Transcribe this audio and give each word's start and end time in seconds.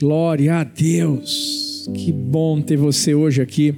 Glória 0.00 0.54
a 0.54 0.64
Deus. 0.64 1.86
Que 1.92 2.10
bom 2.10 2.62
ter 2.62 2.78
você 2.78 3.14
hoje 3.14 3.42
aqui. 3.42 3.74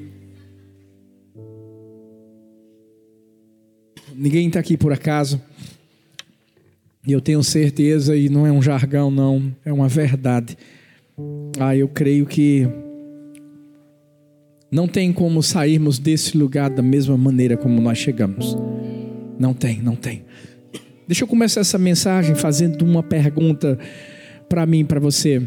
Ninguém 4.15 4.47
está 4.47 4.61
aqui 4.61 4.77
por 4.77 4.93
acaso. 4.93 5.43
E 7.05 7.11
eu 7.11 7.21
tenho 7.21 7.43
certeza, 7.43 8.17
e 8.17 8.29
não 8.29 8.47
é 8.47 8.53
um 8.53 8.63
jargão, 8.63 9.11
não, 9.11 9.53
é 9.65 9.73
uma 9.73 9.89
verdade. 9.89 10.57
Ah, 11.59 11.77
eu 11.77 11.89
creio 11.89 12.25
que 12.25 12.69
não 14.71 14.87
tem 14.87 15.13
como 15.13 15.43
sairmos 15.43 15.99
desse 15.99 16.39
lugar 16.39 16.71
da 16.71 16.83
mesma 16.83 17.19
maneira 17.19 17.57
como 17.57 17.81
nós 17.81 17.99
chegamos. 17.99 18.57
Não 19.41 19.53
tem, 19.53 19.83
não 19.83 19.97
tem. 19.97 20.25
Deixa 21.09 21.25
eu 21.25 21.29
começar 21.29 21.63
essa 21.63 21.79
mensagem 21.79 22.37
fazendo 22.37 22.83
uma 22.83 23.03
pergunta 23.03 23.77
para 24.49 24.65
mim, 24.65 24.85
para 24.85 25.01
você. 25.01 25.43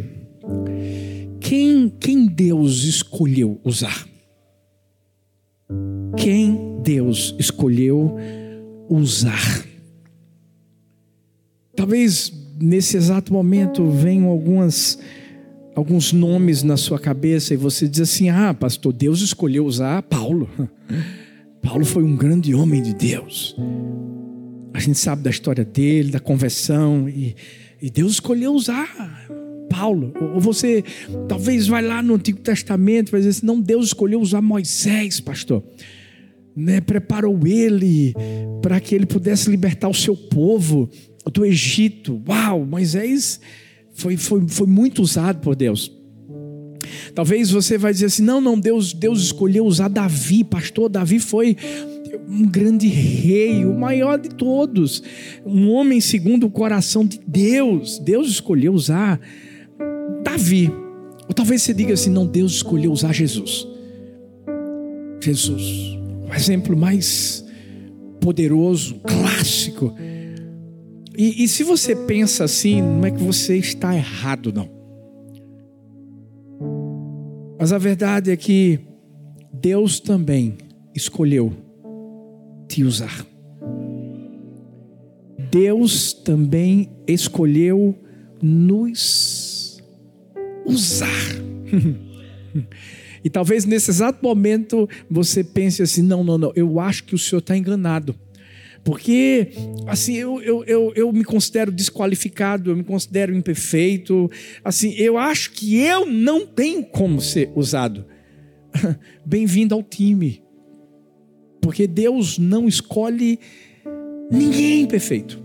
Quem, 1.39 1.89
quem 1.99 2.25
Deus 2.25 2.83
escolheu 2.83 3.59
usar? 3.63 4.07
Quem 6.17 6.79
Deus 6.81 7.35
escolheu 7.37 8.15
usar? 8.89 9.65
Talvez 11.75 12.33
nesse 12.59 12.97
exato 12.97 13.33
momento 13.33 13.89
venham 13.89 14.27
algumas 14.29 14.97
alguns 15.75 16.13
nomes 16.13 16.63
na 16.63 16.77
sua 16.77 16.97
cabeça 16.97 17.53
e 17.53 17.57
você 17.57 17.87
diz 17.87 18.01
assim: 18.01 18.29
"Ah, 18.29 18.53
pastor, 18.53 18.93
Deus 18.93 19.21
escolheu 19.21 19.65
usar 19.65 20.01
Paulo. 20.03 20.49
Paulo 21.61 21.83
foi 21.83 22.03
um 22.03 22.15
grande 22.15 22.55
homem 22.55 22.81
de 22.81 22.93
Deus. 22.93 23.55
A 24.73 24.79
gente 24.79 24.97
sabe 24.97 25.21
da 25.21 25.29
história 25.29 25.65
dele, 25.65 26.11
da 26.11 26.19
conversão 26.19 27.09
e, 27.09 27.35
e 27.81 27.89
Deus 27.89 28.13
escolheu 28.13 28.53
usar 28.53 29.27
Paulo. 29.75 30.13
Ou 30.33 30.39
você 30.39 30.83
talvez 31.27 31.67
vai 31.67 31.81
lá 31.81 32.01
no 32.01 32.15
Antigo 32.15 32.39
Testamento 32.39 33.09
e 33.09 33.11
vai 33.11 33.19
dizer 33.19 33.31
assim: 33.31 33.45
"Não, 33.45 33.59
Deus 33.59 33.87
escolheu 33.87 34.21
usar 34.21 34.41
Moisés, 34.41 35.19
pastor." 35.19 35.63
Né, 36.55 36.79
preparou 36.79 37.45
ele 37.45 38.13
para 38.61 38.79
que 38.79 38.95
ele 38.95 39.05
pudesse 39.05 39.49
libertar 39.49 39.89
o 39.89 39.93
seu 39.93 40.15
povo 40.15 40.89
do 41.29 41.45
Egito. 41.45 42.23
Uau, 42.25 42.65
Moisés 42.65 43.41
foi, 43.91 44.15
foi, 44.15 44.47
foi 44.47 44.65
muito 44.65 45.01
usado 45.01 45.41
por 45.41 45.53
Deus. 45.53 45.91
Talvez 47.13 47.51
você 47.51 47.77
vai 47.77 47.91
dizer 47.91 48.05
assim: 48.05 48.23
não, 48.23 48.39
não, 48.39 48.57
Deus, 48.57 48.93
Deus 48.93 49.21
escolheu 49.21 49.65
usar 49.65 49.89
Davi, 49.89 50.43
pastor. 50.43 50.87
Davi 50.87 51.19
foi 51.19 51.57
um 52.27 52.45
grande 52.47 52.87
rei, 52.87 53.65
o 53.65 53.73
maior 53.73 54.17
de 54.17 54.29
todos, 54.29 55.03
um 55.45 55.69
homem 55.69 55.99
segundo 55.99 56.45
o 56.45 56.51
coração 56.51 57.05
de 57.05 57.19
Deus. 57.27 57.99
Deus 57.99 58.29
escolheu 58.29 58.73
usar 58.73 59.19
Davi. 60.35 60.71
Ou 61.27 61.33
talvez 61.33 61.61
você 61.61 61.73
diga 61.73 61.93
assim: 61.93 62.09
não, 62.09 62.25
Deus 62.25 62.53
escolheu 62.53 62.91
usar 62.91 63.13
Jesus. 63.13 63.67
Jesus, 65.21 65.97
o 66.29 66.33
exemplo 66.33 66.77
mais 66.77 67.43
poderoso, 68.19 68.95
clássico 68.99 69.93
e, 71.17 71.43
e 71.43 71.47
se 71.47 71.63
você 71.63 71.95
pensa 71.95 72.43
assim, 72.43 72.81
não 72.81 73.05
é 73.05 73.11
que 73.11 73.23
você 73.23 73.57
está 73.57 73.95
errado, 73.95 74.51
não. 74.51 74.69
Mas 77.57 77.71
a 77.71 77.77
verdade 77.77 78.31
é 78.31 78.37
que 78.37 78.79
Deus 79.53 79.99
também 79.99 80.57
escolheu 80.93 81.53
te 82.67 82.83
usar. 82.83 83.25
Deus 85.49 86.11
também 86.11 86.89
escolheu 87.07 87.95
nos 88.41 89.34
usar. 90.65 91.07
e 93.23 93.29
talvez 93.29 93.65
nesse 93.65 93.91
exato 93.91 94.19
momento 94.23 94.89
você 95.09 95.43
pense 95.43 95.81
assim: 95.81 96.01
não, 96.01 96.23
não, 96.23 96.37
não, 96.37 96.51
eu 96.55 96.79
acho 96.79 97.03
que 97.03 97.15
o 97.15 97.17
senhor 97.17 97.39
está 97.39 97.55
enganado. 97.55 98.15
Porque, 98.85 99.49
assim, 99.87 100.13
eu, 100.13 100.39
eu, 100.43 100.63
eu, 100.65 100.93
eu 100.95 101.11
me 101.11 101.23
considero 101.23 101.71
desqualificado, 101.71 102.69
eu 102.69 102.75
me 102.75 102.83
considero 102.83 103.35
imperfeito. 103.35 104.29
Assim, 104.63 104.93
eu 104.93 105.17
acho 105.17 105.53
que 105.53 105.75
eu 105.75 106.05
não 106.05 106.45
tenho 106.45 106.83
como 106.83 107.19
ser 107.19 107.51
usado. 107.55 108.05
Bem-vindo 109.25 109.73
ao 109.73 109.81
time. 109.81 110.43
Porque 111.59 111.87
Deus 111.87 112.37
não 112.37 112.67
escolhe 112.67 113.39
ninguém 114.31 114.85
perfeito. 114.85 115.43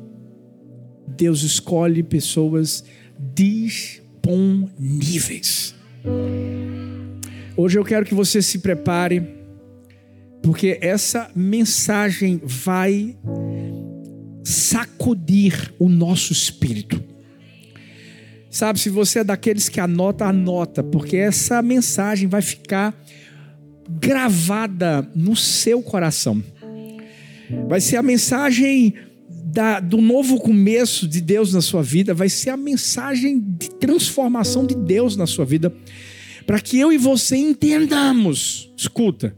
Deus 1.09 1.43
escolhe 1.43 2.03
pessoas 2.03 2.85
disponíveis. 4.31 5.75
Hoje 7.57 7.79
eu 7.79 7.85
quero 7.85 8.07
que 8.07 8.15
você 8.15 8.41
se 8.41 8.59
prepare 8.59 9.23
porque 10.43 10.79
essa 10.81 11.31
mensagem 11.35 12.41
vai 12.43 13.17
sacudir 14.43 15.75
o 15.79 15.89
nosso 15.89 16.33
espírito. 16.33 17.03
Sabe, 18.49 18.81
se 18.81 18.89
você 18.89 19.21
é 19.21 19.25
daqueles 19.25 19.69
que 19.69 19.79
anota, 19.79 20.25
anota, 20.25 20.83
porque 20.83 21.17
essa 21.17 21.61
mensagem 21.63 22.27
vai 22.27 22.43
ficar 22.43 22.99
gravada 23.89 25.09
no 25.15 25.37
seu 25.37 25.83
coração. 25.83 26.43
Vai 27.69 27.81
ser 27.81 27.97
a 27.97 28.03
mensagem 28.03 28.95
da, 29.53 29.81
do 29.81 30.01
novo 30.01 30.39
começo 30.39 31.09
de 31.09 31.21
Deus 31.21 31.53
na 31.53 31.61
sua 31.61 31.83
vida, 31.83 32.15
vai 32.15 32.29
ser 32.29 32.51
a 32.51 32.57
mensagem 32.57 33.41
de 33.41 33.69
transformação 33.71 34.65
de 34.65 34.77
Deus 34.77 35.17
na 35.17 35.27
sua 35.27 35.45
vida, 35.45 35.73
para 36.47 36.61
que 36.61 36.79
eu 36.79 36.93
e 36.93 36.99
você 36.99 37.37
entendamos. 37.37 38.73
Escuta, 38.77 39.37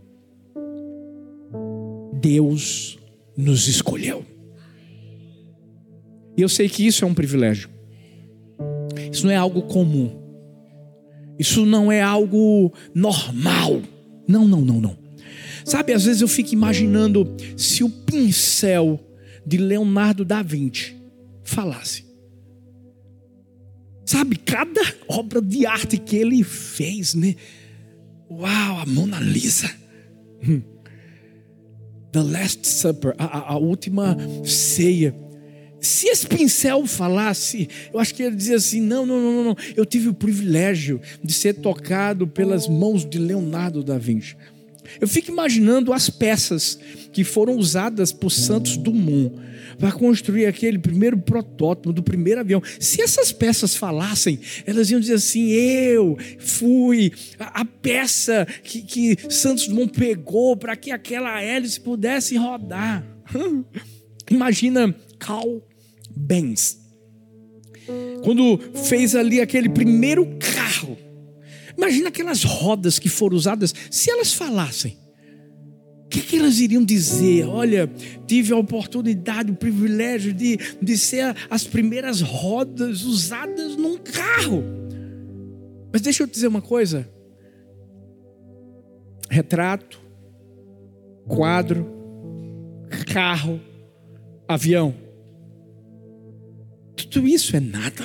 Deus 2.20 2.98
nos 3.36 3.68
escolheu. 3.68 4.24
E 6.36 6.42
eu 6.42 6.48
sei 6.48 6.68
que 6.68 6.86
isso 6.86 7.04
é 7.04 7.08
um 7.08 7.14
privilégio. 7.14 7.70
Isso 9.10 9.24
não 9.24 9.32
é 9.32 9.36
algo 9.36 9.62
comum. 9.62 10.10
Isso 11.38 11.64
não 11.64 11.90
é 11.90 12.02
algo 12.02 12.72
normal. 12.94 13.82
Não, 14.28 14.46
não, 14.46 14.60
não, 14.60 14.80
não. 14.80 14.98
Sabe, 15.64 15.92
às 15.92 16.04
vezes 16.04 16.20
eu 16.20 16.28
fico 16.28 16.52
imaginando 16.52 17.34
se 17.56 17.82
o 17.82 17.88
pincel 17.88 19.00
de 19.47 19.58
Leonardo 19.58 20.25
da 20.25 20.42
Vinci 20.42 20.97
falasse. 21.42 22.04
Sabe, 24.04 24.36
cada 24.36 24.80
obra 25.08 25.41
de 25.41 25.64
arte 25.64 25.97
que 25.97 26.16
ele 26.16 26.42
fez, 26.42 27.14
né? 27.14 27.34
Uau, 28.30 28.78
a 28.80 28.86
Mona 28.86 29.20
Lisa. 29.20 29.70
Hum. 30.47 30.62
The 32.12 32.22
Last 32.22 32.66
Supper, 32.66 33.14
a, 33.16 33.53
a, 33.54 33.58
última 33.58 34.16
ceia. 34.44 35.14
Se 35.80 36.09
esse 36.09 36.26
pincel 36.26 36.86
falasse, 36.86 37.69
eu 37.92 37.98
acho 37.98 38.14
que 38.14 38.22
ele 38.22 38.36
dizia 38.36 38.56
assim: 38.56 38.80
não, 38.82 39.06
não, 39.06 39.20
não, 39.20 39.44
não, 39.44 39.56
eu 39.74 39.86
tive 39.86 40.09
o 40.09 40.14
privilégio 40.14 41.00
de 41.24 41.32
ser 41.32 41.54
tocado 41.54 42.26
pelas 42.26 42.69
mãos 42.69 43.09
de 43.09 43.19
Leonardo 43.19 43.82
da 43.82 43.97
Vinci. 43.97 44.36
Eu 45.00 45.09
fico 45.09 45.31
imaginando 45.31 45.93
as 45.93 46.10
peças 46.10 46.78
que 47.12 47.25
foram 47.25 47.56
usadas 47.56 48.12
por 48.12 48.31
Santos 48.31 48.76
Dumont 48.76 49.34
para 49.78 49.93
construir 49.93 50.47
aquele 50.47 50.78
primeiro 50.78 51.19
protótipo 51.19 51.93
do 51.93 52.03
primeiro 52.03 52.41
avião. 52.41 52.62
Se 52.78 53.00
essas 53.03 53.32
peças 53.32 53.75
falassem, 53.75 54.38
elas 54.66 54.91
iam 54.91 55.00
dizer 55.00 55.15
assim: 55.15 55.48
eu 55.50 56.16
fui 56.38 57.12
a, 57.38 57.60
a 57.60 57.65
peça 57.65 58.47
que, 58.62 58.82
que 58.82 59.16
Santos 59.31 59.66
Dumont 59.66 59.92
pegou 59.92 60.56
para 60.56 60.76
que 60.76 60.91
aquela 60.91 61.41
hélice 61.41 61.81
pudesse 61.81 62.37
rodar. 62.37 63.04
Imagina 64.31 64.94
Carl 65.19 65.62
Benz. 66.16 66.81
Quando 68.22 68.59
fez 68.84 69.16
ali 69.16 69.41
aquele 69.41 69.69
primeiro 69.69 70.25
carro 70.38 70.97
Imagina 71.82 72.10
aquelas 72.10 72.44
rodas 72.44 73.00
que 73.00 73.08
foram 73.08 73.36
usadas, 73.36 73.74
se 73.90 74.08
elas 74.08 74.32
falassem, 74.32 74.96
o 76.04 76.08
que, 76.08 76.20
que, 76.20 76.36
elas 76.38 76.60
iriam 76.60 76.84
dizer? 76.84 77.44
Olha, 77.44 77.90
tive 78.24 78.52
a 78.52 78.56
oportunidade, 78.56 79.50
o 79.50 79.56
privilégio 79.56 80.32
de, 80.32 80.58
de 80.80 80.96
ser 80.96 81.34
as 81.50 81.64
primeiras 81.64 82.20
rodas 82.20 83.02
usadas 83.02 83.76
num 83.76 83.98
carro. 83.98 84.62
Mas 85.92 86.00
deixa 86.02 86.22
eu 86.22 86.28
te 86.28 86.34
dizer 86.34 86.46
uma 86.46 86.62
coisa: 86.62 87.08
retrato, 89.28 90.00
quadro, 91.26 91.90
carro, 93.12 93.60
avião, 94.46 94.94
tudo 96.94 97.26
isso 97.26 97.56
é 97.56 97.60
nada 97.60 98.04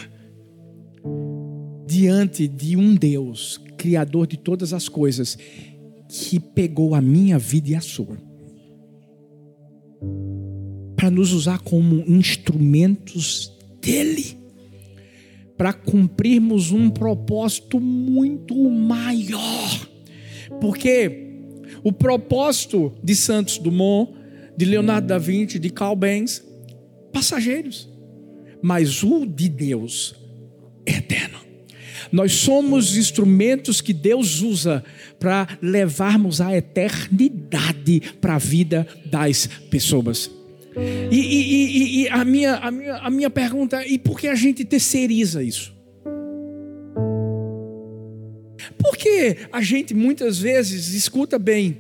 diante 1.88 2.48
de 2.48 2.76
um 2.76 2.94
Deus, 2.96 3.60
Criador 3.78 4.28
de 4.28 4.38
todas 4.38 4.74
as 4.74 4.90
coisas, 4.90 5.38
que 6.10 6.40
pegou 6.40 6.96
a 6.96 7.02
minha 7.02 7.38
vida 7.38 7.70
e 7.70 7.76
a 7.76 7.82
sua, 7.82 8.18
para 10.96 11.12
nos 11.12 11.32
usar 11.32 11.60
como 11.60 12.04
instrumentos 12.08 13.52
dEle, 13.82 14.38
para 15.58 15.74
cumprirmos 15.74 16.72
um 16.72 16.90
propósito 16.90 17.80
muito 17.80 18.56
maior. 18.70 19.90
Porque 20.62 21.28
o 21.84 21.92
propósito 21.92 22.94
de 23.04 23.16
Santos 23.16 23.58
Dumont, 23.58 24.12
de 24.56 24.66
Leonardo 24.66 25.08
da 25.08 25.18
Vinci, 25.18 25.60
de 25.60 25.70
Carl 25.70 25.96
Benz, 25.96 26.44
passageiros. 27.12 27.90
Mas 28.62 29.04
o 29.04 29.26
de 29.26 29.50
Deus 29.50 30.16
é 30.86 30.94
eterno. 30.98 31.37
Nós 32.12 32.34
somos 32.34 32.98
instrumentos 32.98 33.82
que 33.82 33.94
Deus 33.94 34.42
usa 34.42 34.84
para 35.20 35.48
levarmos 35.62 36.42
a 36.42 36.56
eternidade 36.56 38.02
para 38.22 38.36
a 38.36 38.40
vida 38.40 38.88
das 39.06 39.48
pessoas. 39.70 40.32
E, 41.12 41.16
e, 41.16 41.22
e, 41.22 42.02
e, 42.04 42.10
a, 42.10 42.24
minha, 42.24 42.56
a, 42.56 42.72
minha, 42.72 42.96
a 42.98 43.10
minha 43.10 43.30
pergunta 43.30 43.82
é: 43.82 43.88
e 43.88 43.98
por 43.98 44.20
que 44.20 44.28
a 44.28 44.36
gente 44.36 44.64
terceiriza 44.64 45.42
isso? 45.42 45.76
Porque 48.78 49.38
a 49.52 49.62
gente 49.62 49.94
muitas 49.94 50.38
vezes, 50.38 50.94
escuta 50.94 51.40
bem, 51.40 51.78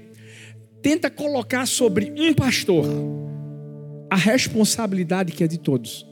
tenta 0.81 1.09
colocar 1.09 1.65
sobre 1.68 2.12
um 2.18 2.33
pastor 2.33 2.85
a 4.09 4.15
responsabilidade 4.15 5.31
que 5.31 5.44
é 5.44 5.47
de 5.47 5.59
todos. 5.59 6.06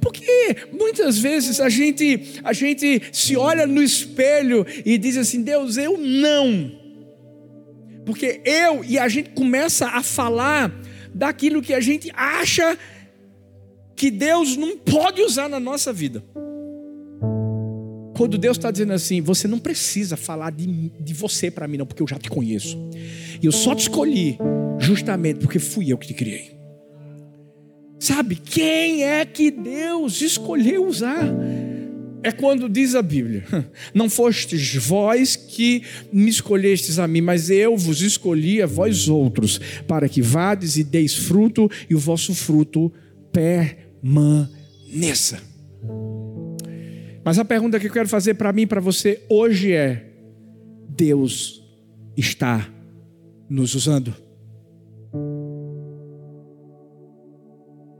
Porque 0.00 0.56
muitas 0.72 1.18
vezes 1.18 1.60
a 1.60 1.68
gente, 1.68 2.40
a 2.42 2.52
gente 2.52 3.02
se 3.12 3.36
olha 3.36 3.66
no 3.66 3.82
espelho 3.82 4.66
e 4.84 4.98
diz 4.98 5.16
assim: 5.16 5.42
Deus, 5.42 5.76
eu 5.76 5.96
não. 5.98 6.72
Porque 8.04 8.40
eu, 8.44 8.84
e 8.84 8.98
a 8.98 9.08
gente 9.08 9.30
começa 9.30 9.88
a 9.88 10.02
falar 10.02 10.72
daquilo 11.12 11.60
que 11.60 11.74
a 11.74 11.80
gente 11.80 12.10
acha 12.14 12.78
que 13.96 14.10
Deus 14.10 14.56
não 14.56 14.76
pode 14.76 15.22
usar 15.22 15.48
na 15.48 15.58
nossa 15.58 15.92
vida. 15.92 16.22
Quando 18.16 18.38
Deus 18.38 18.56
está 18.56 18.70
dizendo 18.70 18.92
assim, 18.92 19.20
você 19.20 19.48
não 19.48 19.58
precisa 19.58 20.16
falar 20.16 20.50
de, 20.50 20.90
de 21.00 21.12
você 21.12 21.50
para 21.50 21.66
mim, 21.66 21.76
não, 21.76 21.86
porque 21.86 22.02
eu 22.02 22.06
já 22.06 22.18
te 22.18 22.30
conheço. 22.30 22.78
E 23.42 23.44
eu 23.44 23.52
só 23.52 23.74
te 23.74 23.80
escolhi 23.80 24.38
justamente 24.78 25.40
porque 25.40 25.58
fui 25.58 25.92
eu 25.92 25.98
que 25.98 26.06
te 26.06 26.14
criei. 26.14 26.55
Sabe, 28.06 28.36
quem 28.36 29.02
é 29.02 29.24
que 29.26 29.50
Deus 29.50 30.22
escolheu 30.22 30.86
usar? 30.86 31.24
É 32.22 32.30
quando 32.30 32.68
diz 32.68 32.94
a 32.94 33.02
Bíblia: 33.02 33.44
Não 33.92 34.08
fostes 34.08 34.76
vós 34.76 35.34
que 35.34 35.82
me 36.12 36.30
escolhestes 36.30 37.00
a 37.00 37.08
mim, 37.08 37.20
mas 37.20 37.50
eu 37.50 37.76
vos 37.76 38.02
escolhi 38.02 38.62
a 38.62 38.66
vós 38.66 39.08
outros, 39.08 39.60
para 39.88 40.08
que 40.08 40.22
vades 40.22 40.76
e 40.76 40.84
deis 40.84 41.16
fruto 41.16 41.68
e 41.90 41.96
o 41.96 41.98
vosso 41.98 42.32
fruto 42.32 42.92
permaneça. 43.32 44.52
Mas 47.24 47.40
a 47.40 47.44
pergunta 47.44 47.80
que 47.80 47.88
eu 47.88 47.92
quero 47.92 48.08
fazer 48.08 48.34
para 48.34 48.52
mim 48.52 48.62
e 48.62 48.66
para 48.68 48.80
você 48.80 49.20
hoje 49.28 49.72
é: 49.72 50.12
Deus 50.88 51.60
está 52.16 52.72
nos 53.50 53.74
usando? 53.74 54.25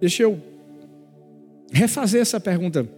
Deixa 0.01 0.23
eu 0.23 0.41
refazer 1.73 2.21
essa 2.21 2.41
pergunta. 2.41 2.89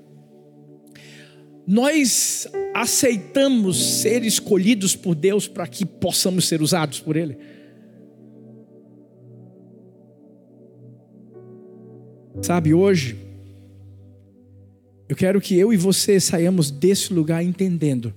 Nós 1.67 2.49
aceitamos 2.75 4.01
ser 4.01 4.25
escolhidos 4.25 4.97
por 4.97 5.15
Deus 5.15 5.47
para 5.47 5.67
que 5.67 5.85
possamos 5.85 6.49
ser 6.49 6.63
usados 6.63 7.01
por 7.01 7.17
Ele? 7.17 7.37
Sabe, 12.41 12.73
hoje, 12.73 13.17
eu 15.09 15.17
quero 15.17 15.41
que 15.41 15.59
eu 15.59 15.73
e 15.73 15.77
você 15.77 16.21
saiamos 16.21 16.71
desse 16.71 17.13
lugar 17.13 17.43
entendendo 17.43 18.15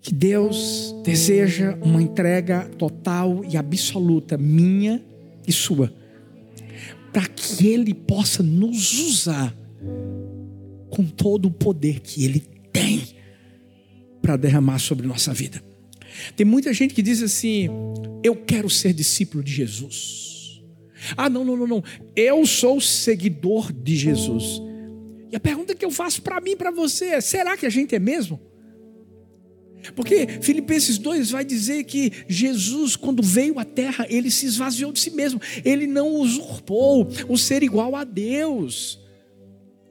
que 0.00 0.12
Deus 0.12 0.94
deseja 1.04 1.78
uma 1.80 2.02
entrega 2.02 2.68
total 2.76 3.44
e 3.48 3.56
absoluta, 3.56 4.36
minha 4.36 5.02
e 5.46 5.52
sua 5.52 6.01
para 7.12 7.26
que 7.26 7.66
Ele 7.66 7.92
possa 7.92 8.42
nos 8.42 8.92
usar 9.00 9.54
com 10.90 11.04
todo 11.04 11.46
o 11.46 11.50
poder 11.50 12.00
que 12.00 12.24
Ele 12.24 12.40
tem 12.72 13.02
para 14.20 14.36
derramar 14.36 14.78
sobre 14.78 15.06
nossa 15.06 15.32
vida. 15.34 15.62
Tem 16.36 16.46
muita 16.46 16.72
gente 16.72 16.94
que 16.94 17.02
diz 17.02 17.22
assim: 17.22 17.68
Eu 18.22 18.36
quero 18.36 18.68
ser 18.70 18.92
discípulo 18.92 19.42
de 19.42 19.52
Jesus. 19.52 20.62
Ah, 21.16 21.28
não, 21.28 21.44
não, 21.44 21.56
não, 21.56 21.66
não. 21.66 21.84
Eu 22.14 22.46
sou 22.46 22.80
seguidor 22.80 23.72
de 23.72 23.96
Jesus. 23.96 24.62
E 25.30 25.36
a 25.36 25.40
pergunta 25.40 25.74
que 25.74 25.84
eu 25.84 25.90
faço 25.90 26.22
para 26.22 26.40
mim 26.40 26.56
para 26.56 26.70
você 26.70 27.06
é: 27.06 27.20
será 27.20 27.56
que 27.56 27.66
a 27.66 27.70
gente 27.70 27.94
é 27.94 27.98
mesmo? 27.98 28.40
Porque 29.94 30.26
Filipenses 30.40 30.98
2 30.98 31.30
vai 31.30 31.44
dizer 31.44 31.84
que 31.84 32.12
Jesus, 32.28 32.96
quando 32.96 33.22
veio 33.22 33.58
à 33.58 33.64
terra, 33.64 34.06
ele 34.08 34.30
se 34.30 34.46
esvaziou 34.46 34.92
de 34.92 35.00
si 35.00 35.10
mesmo, 35.10 35.40
ele 35.64 35.86
não 35.86 36.16
usurpou 36.16 37.08
o 37.28 37.36
ser 37.36 37.62
igual 37.62 37.96
a 37.96 38.04
Deus. 38.04 39.00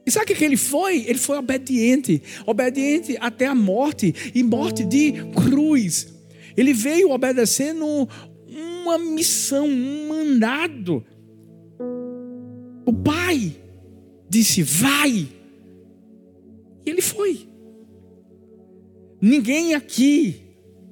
E 0.04 0.10
sabe 0.10 0.32
o 0.32 0.36
que 0.36 0.44
ele 0.44 0.56
foi? 0.56 1.04
Ele 1.06 1.18
foi 1.18 1.38
obediente, 1.38 2.22
obediente 2.46 3.16
até 3.20 3.46
a 3.46 3.54
morte 3.54 4.14
e 4.34 4.42
morte 4.42 4.84
de 4.84 5.12
cruz. 5.34 6.08
Ele 6.56 6.72
veio 6.72 7.10
obedecendo 7.10 8.08
uma 8.82 8.98
missão, 8.98 9.66
um 9.66 10.08
mandado. 10.08 11.04
O 12.84 12.92
Pai 12.92 13.56
disse: 14.28 14.62
Vai. 14.62 15.28
E 16.84 16.90
ele 16.90 17.00
foi. 17.00 17.51
Ninguém 19.22 19.74
aqui, 19.74 20.42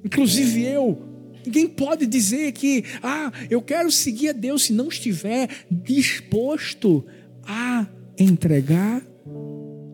inclusive 0.05 0.63
eu, 0.63 0.97
ninguém 1.45 1.67
pode 1.67 2.05
dizer 2.05 2.53
que, 2.53 2.85
ah, 3.03 3.29
eu 3.49 3.61
quero 3.61 3.91
seguir 3.91 4.29
a 4.29 4.31
Deus 4.31 4.63
se 4.63 4.73
não 4.73 4.87
estiver 4.87 5.49
disposto 5.69 7.05
a 7.43 7.85
entregar 8.17 9.05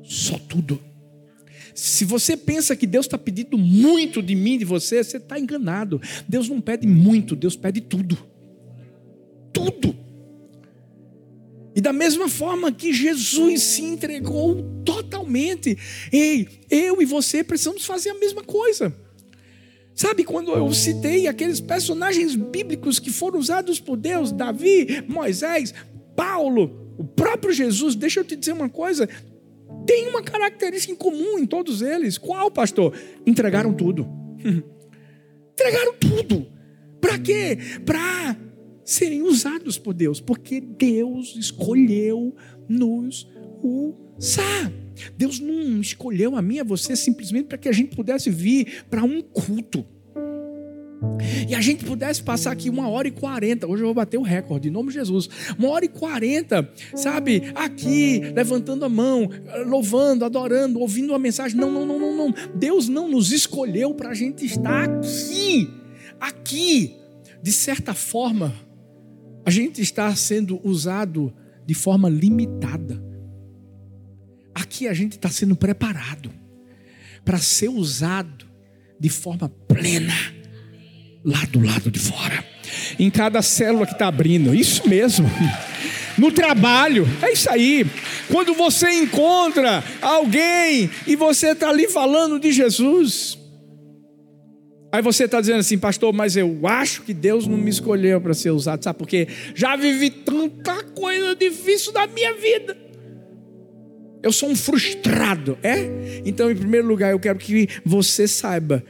só 0.04 0.38
tudo. 0.38 0.80
Se 1.74 2.06
você 2.06 2.38
pensa 2.38 2.76
que 2.76 2.86
Deus 2.86 3.08
está 3.08 3.18
pedindo 3.18 3.58
muito 3.58 4.22
de 4.22 4.36
mim, 4.36 4.60
de 4.60 4.66
você, 4.66 5.04
você 5.04 5.18
está 5.18 5.40
enganado. 5.40 6.00
Deus 6.28 6.48
não 6.48 6.62
pede 6.62 6.86
muito, 6.88 7.36
Deus 7.36 7.56
pede 7.56 7.82
tudo. 7.82 8.18
Tudo. 9.52 9.96
E 11.78 11.82
da 11.82 11.94
mesma 11.94 12.28
forma 12.28 12.72
que 12.72 12.92
Jesus 12.92 13.62
se 13.62 13.84
entregou 13.84 14.64
totalmente, 14.84 15.78
ei, 16.12 16.48
eu 16.72 17.00
e 17.00 17.06
você 17.06 17.44
precisamos 17.44 17.86
fazer 17.86 18.10
a 18.10 18.16
mesma 18.16 18.44
coisa. 18.44 18.92
Sabe 19.94 20.24
quando 20.24 20.52
eu 20.54 20.74
citei 20.74 21.28
aqueles 21.28 21.62
personagens 21.62 22.36
bíblicos 22.36 22.98
que 22.98 23.12
foram 23.12 23.38
usados 23.38 23.80
por 23.80 23.96
Deus, 23.96 24.32
Davi, 24.32 25.04
Moisés, 25.08 25.72
Paulo, 26.16 26.96
o 26.98 27.04
próprio 27.04 27.54
Jesus, 27.54 27.94
deixa 27.94 28.22
eu 28.22 28.24
te 28.24 28.36
dizer 28.36 28.54
uma 28.54 28.70
coisa, 28.70 29.08
tem 29.86 30.08
uma 30.08 30.24
característica 30.24 30.92
em 30.92 30.96
comum 30.96 31.38
em 31.38 31.46
todos 31.46 31.84
eles. 31.84 32.18
Qual, 32.18 32.50
pastor? 32.50 32.92
Entregaram 33.24 33.72
tudo. 33.72 34.08
Entregaram 35.54 35.94
tudo. 35.94 36.48
Para 37.00 37.20
quê? 37.20 37.56
Para 37.86 38.36
serem 38.88 39.22
usados 39.22 39.78
por 39.78 39.94
Deus, 39.94 40.22
porque 40.22 40.62
Deus 40.62 41.36
escolheu 41.36 42.34
nos 42.70 43.28
usar. 43.62 44.72
Deus 45.18 45.42
não 45.42 45.82
escolheu 45.82 46.38
a 46.38 46.42
mim 46.42 46.56
e 46.56 46.60
a 46.62 46.64
você 46.64 46.96
simplesmente 46.96 47.48
para 47.48 47.58
que 47.58 47.68
a 47.68 47.74
gente 47.74 47.94
pudesse 47.94 48.30
vir 48.30 48.86
para 48.90 49.04
um 49.04 49.22
culto. 49.22 49.86
E 51.50 51.54
a 51.54 51.60
gente 51.60 51.84
pudesse 51.84 52.24
passar 52.24 52.52
aqui 52.52 52.70
uma 52.70 52.88
hora 52.88 53.10
e 53.10 53.12
quarenta. 53.12 53.68
Hoje 53.68 53.84
eu 53.84 53.88
vou 53.88 53.94
bater 53.94 54.18
o 54.18 54.22
recorde, 54.22 54.70
em 54.70 54.72
nome 54.72 54.88
de 54.88 54.96
Jesus. 54.96 55.30
Uma 55.60 55.70
hora 55.70 55.84
e 55.84 55.90
quarenta, 55.90 56.72
sabe? 56.96 57.44
Aqui, 57.56 58.20
levantando 58.34 58.86
a 58.86 58.90
mão, 58.90 59.30
louvando, 59.66 60.24
adorando, 60.24 60.80
ouvindo 60.80 61.10
uma 61.10 61.20
mensagem. 61.20 61.60
Não, 61.60 61.70
não, 61.70 61.86
não, 61.86 62.00
não, 62.00 62.18
não. 62.18 62.34
Deus 62.56 62.88
não 62.88 63.10
nos 63.10 63.34
escolheu 63.34 63.94
para 63.94 64.12
a 64.12 64.14
gente 64.14 64.46
estar 64.46 64.86
aqui. 64.86 65.70
Aqui. 66.20 66.96
De 67.44 67.52
certa 67.52 67.94
forma, 67.94 68.67
a 69.48 69.50
gente 69.50 69.82
está 69.82 70.14
sendo 70.14 70.60
usado 70.62 71.34
de 71.66 71.74
forma 71.74 72.10
limitada. 72.10 73.02
Aqui 74.54 74.90
a 74.90 74.94
gente 74.94 75.14
está 75.14 75.30
sendo 75.30 75.56
preparado 75.56 76.34
para 77.24 77.38
ser 77.38 77.70
usado 77.70 78.46
de 79.00 79.08
forma 79.08 79.48
plena 79.48 80.14
lá 81.24 81.46
do 81.46 81.62
lado 81.62 81.90
de 81.90 81.98
fora. 81.98 82.44
Em 83.00 83.10
cada 83.10 83.42
célula 83.42 83.86
que 83.86 83.94
está 83.94 84.08
abrindo, 84.08 84.54
isso 84.54 84.86
mesmo. 84.88 85.26
No 86.18 86.32
trabalho, 86.32 87.08
é 87.22 87.32
isso 87.32 87.48
aí. 87.48 87.86
Quando 88.32 88.56
você 88.56 88.90
encontra 88.90 89.84
alguém 90.02 90.90
e 91.06 91.16
você 91.16 91.50
está 91.50 91.70
ali 91.70 91.88
falando 91.88 92.40
de 92.40 92.52
Jesus, 92.52 93.37
Aí 94.92 95.02
você 95.02 95.24
está 95.26 95.42
dizendo 95.42 95.60
assim, 95.60 95.78
pastor, 95.78 96.14
mas 96.14 96.38
eu 96.38 96.60
acho 96.64 97.04
que 97.04 97.14
Deus 97.14 97.46
não 97.46 97.58
me 97.58 97.70
escolheu 97.70 98.22
para 98.22 98.34
ser 98.34 98.52
usado, 98.52 98.84
sabe 98.84 98.98
por 98.98 99.08
quê? 99.08 99.28
Já 99.54 99.76
vivi 99.76 100.10
tanta 100.10 100.82
coisa 100.84 101.36
difícil 101.36 101.92
na 101.92 102.08
minha 102.08 102.34
vida. 102.36 102.78
Eu 104.24 104.32
sou 104.32 104.50
um 104.50 104.56
frustrado, 104.56 105.58
é? 105.62 106.22
Então, 106.26 106.50
em 106.50 106.56
primeiro 106.56 106.88
lugar, 106.88 107.12
eu 107.12 107.20
quero 107.20 107.38
que 107.38 107.68
você 107.86 108.28
saiba 108.28 108.84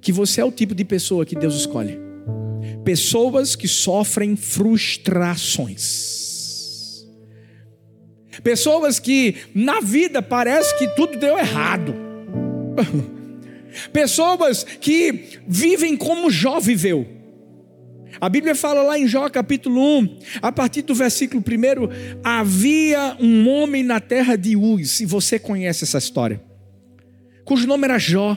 que 0.00 0.12
você 0.12 0.40
é 0.40 0.44
o 0.44 0.52
tipo 0.52 0.74
de 0.74 0.84
pessoa 0.84 1.24
que 1.24 1.36
Deus 1.36 1.54
escolhe. 1.54 1.98
Pessoas 2.84 3.56
que 3.56 3.68
sofrem 3.68 4.36
frustrações. 4.36 7.06
Pessoas 8.42 8.98
que 8.98 9.36
na 9.54 9.80
vida 9.80 10.20
parece 10.20 10.76
que 10.78 10.88
tudo 10.88 11.18
deu 11.18 11.38
errado. 11.38 11.94
Pessoas 13.92 14.64
que 14.64 15.38
vivem 15.46 15.96
como 15.96 16.30
Jó 16.30 16.60
viveu. 16.60 17.18
A 18.20 18.28
Bíblia 18.28 18.54
fala 18.54 18.82
lá 18.82 18.98
em 18.98 19.06
Jó 19.06 19.28
capítulo 19.28 19.80
1, 19.80 20.18
a 20.42 20.50
partir 20.50 20.82
do 20.82 20.94
versículo 20.94 21.42
1, 21.42 22.20
havia 22.24 23.16
um 23.20 23.48
homem 23.48 23.82
na 23.82 24.00
terra 24.00 24.34
de 24.34 24.56
Uz, 24.56 25.00
e 25.00 25.06
você 25.06 25.38
conhece 25.38 25.84
essa 25.84 25.98
história, 25.98 26.40
cujo 27.44 27.66
nome 27.66 27.84
era 27.84 27.98
Jó. 27.98 28.36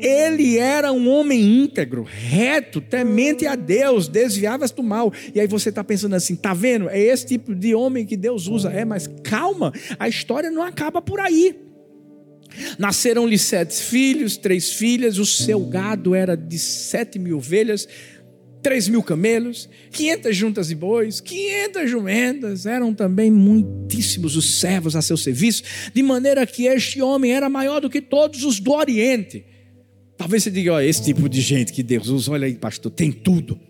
Ele 0.00 0.58
era 0.58 0.92
um 0.92 1.08
homem 1.08 1.40
íntegro, 1.40 2.02
reto, 2.02 2.80
temente 2.80 3.46
a 3.46 3.56
Deus, 3.56 4.06
desviava-se 4.06 4.74
do 4.74 4.82
mal. 4.82 5.12
E 5.34 5.40
aí 5.40 5.46
você 5.46 5.70
está 5.70 5.82
pensando 5.82 6.14
assim, 6.14 6.36
tá 6.36 6.52
vendo? 6.52 6.90
É 6.90 7.00
esse 7.00 7.26
tipo 7.26 7.54
de 7.54 7.74
homem 7.74 8.04
que 8.04 8.16
Deus 8.16 8.46
usa. 8.46 8.70
É, 8.70 8.84
mas 8.84 9.08
calma, 9.24 9.72
a 9.98 10.08
história 10.08 10.50
não 10.50 10.62
acaba 10.62 11.00
por 11.00 11.20
aí. 11.20 11.63
Nasceram-lhe 12.78 13.38
sete 13.38 13.74
filhos, 13.74 14.36
três 14.36 14.72
filhas, 14.72 15.18
o 15.18 15.26
seu 15.26 15.60
gado 15.60 16.14
era 16.14 16.36
de 16.36 16.58
sete 16.58 17.18
mil 17.18 17.36
ovelhas, 17.38 17.88
três 18.62 18.88
mil 18.88 19.02
camelos, 19.02 19.68
quinhentas 19.90 20.34
juntas 20.34 20.68
de 20.68 20.74
bois, 20.74 21.20
quinhentas 21.20 21.90
jumentas, 21.90 22.64
eram 22.64 22.94
também 22.94 23.30
muitíssimos 23.30 24.36
os 24.36 24.58
servos 24.58 24.96
a 24.96 25.02
seu 25.02 25.16
serviço, 25.16 25.62
de 25.92 26.02
maneira 26.02 26.46
que 26.46 26.64
este 26.64 27.02
homem 27.02 27.32
era 27.32 27.48
maior 27.48 27.80
do 27.80 27.90
que 27.90 28.00
todos 28.00 28.42
os 28.42 28.58
do 28.58 28.72
Oriente. 28.72 29.44
Talvez 30.16 30.44
você 30.44 30.50
diga, 30.50 30.72
olha, 30.72 30.86
esse 30.86 31.02
tipo 31.02 31.28
de 31.28 31.40
gente 31.40 31.72
que 31.72 31.82
Deus 31.82 32.08
usa, 32.08 32.32
olha 32.32 32.46
aí, 32.46 32.54
pastor, 32.54 32.90
tem 32.90 33.12
tudo. 33.12 33.60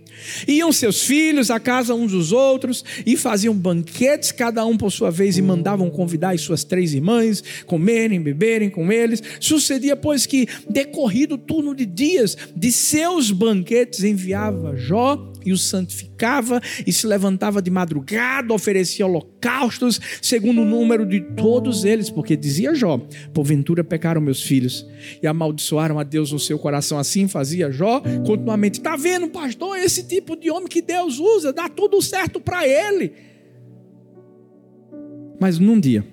Iam 0.47 0.73
seus 0.73 1.03
filhos 1.03 1.51
à 1.51 1.61
casa 1.61 1.95
uns 1.95 2.13
dos 2.13 2.33
outros 2.33 2.85
e 3.05 3.17
faziam 3.17 3.55
banquetes, 3.55 4.33
cada 4.33 4.65
um 4.65 4.77
por 4.77 4.91
sua 4.91 5.11
vez, 5.11 5.37
e 5.39 5.43
mandavam 5.43 5.91
convidar 5.91 6.35
as 6.35 6.41
suas 6.41 6.65
três 6.65 6.95
irmãs, 6.95 7.43
comerem, 7.67 8.21
beberem 8.21 8.71
com 8.71 8.91
eles. 8.91 9.23
Sucedia, 9.41 9.97
pois, 9.97 10.27
que, 10.27 10.49
decorrido 10.69 11.35
o 11.35 11.39
turno 11.39 11.75
de 11.75 11.87
dias 11.87 12.37
de 12.55 12.73
seus 12.73 13.31
banquetes, 13.31 14.05
enviava 14.05 14.77
Jó 14.77 15.34
e 15.45 15.53
o 15.53 15.59
santificava 15.59 16.61
e 16.87 16.93
se 16.93 17.07
levantava 17.07 17.61
de 17.61 17.71
madrugada, 17.71 18.53
oferecia 18.53 19.07
holocaustos, 19.07 20.01
segundo 20.21 20.63
o 20.63 20.65
número 20.65 21.07
de 21.07 21.21
todos 21.21 21.85
eles, 21.85 22.11
porque 22.11 22.37
dizia 22.37 22.75
Jó: 22.75 22.99
Porventura 23.33 23.85
pecaram 23.85 24.21
meus 24.21 24.43
filhos 24.43 24.87
e 25.23 25.27
amaldiçoaram 25.27 25.99
a 25.99 26.03
Deus 26.03 26.33
no 26.33 26.39
seu 26.39 26.59
coração. 26.59 26.99
Assim 26.99 27.29
fazia 27.29 27.71
Jó 27.71 28.01
continuamente. 28.27 28.79
Está 28.79 28.97
vendo, 28.97 29.29
pastor? 29.29 29.79
Esse 29.79 30.05
tipo 30.05 30.37
de 30.37 30.51
homem 30.51 30.69
que 30.69 30.83
Deus 30.83 31.19
usa, 31.19 31.53
dá 31.53 31.69
tudo 31.69 32.01
certo 32.01 32.41
para 32.41 32.67
ele. 32.67 33.13
Mas 35.41 35.59
num 35.59 35.79
dia, 35.79 36.05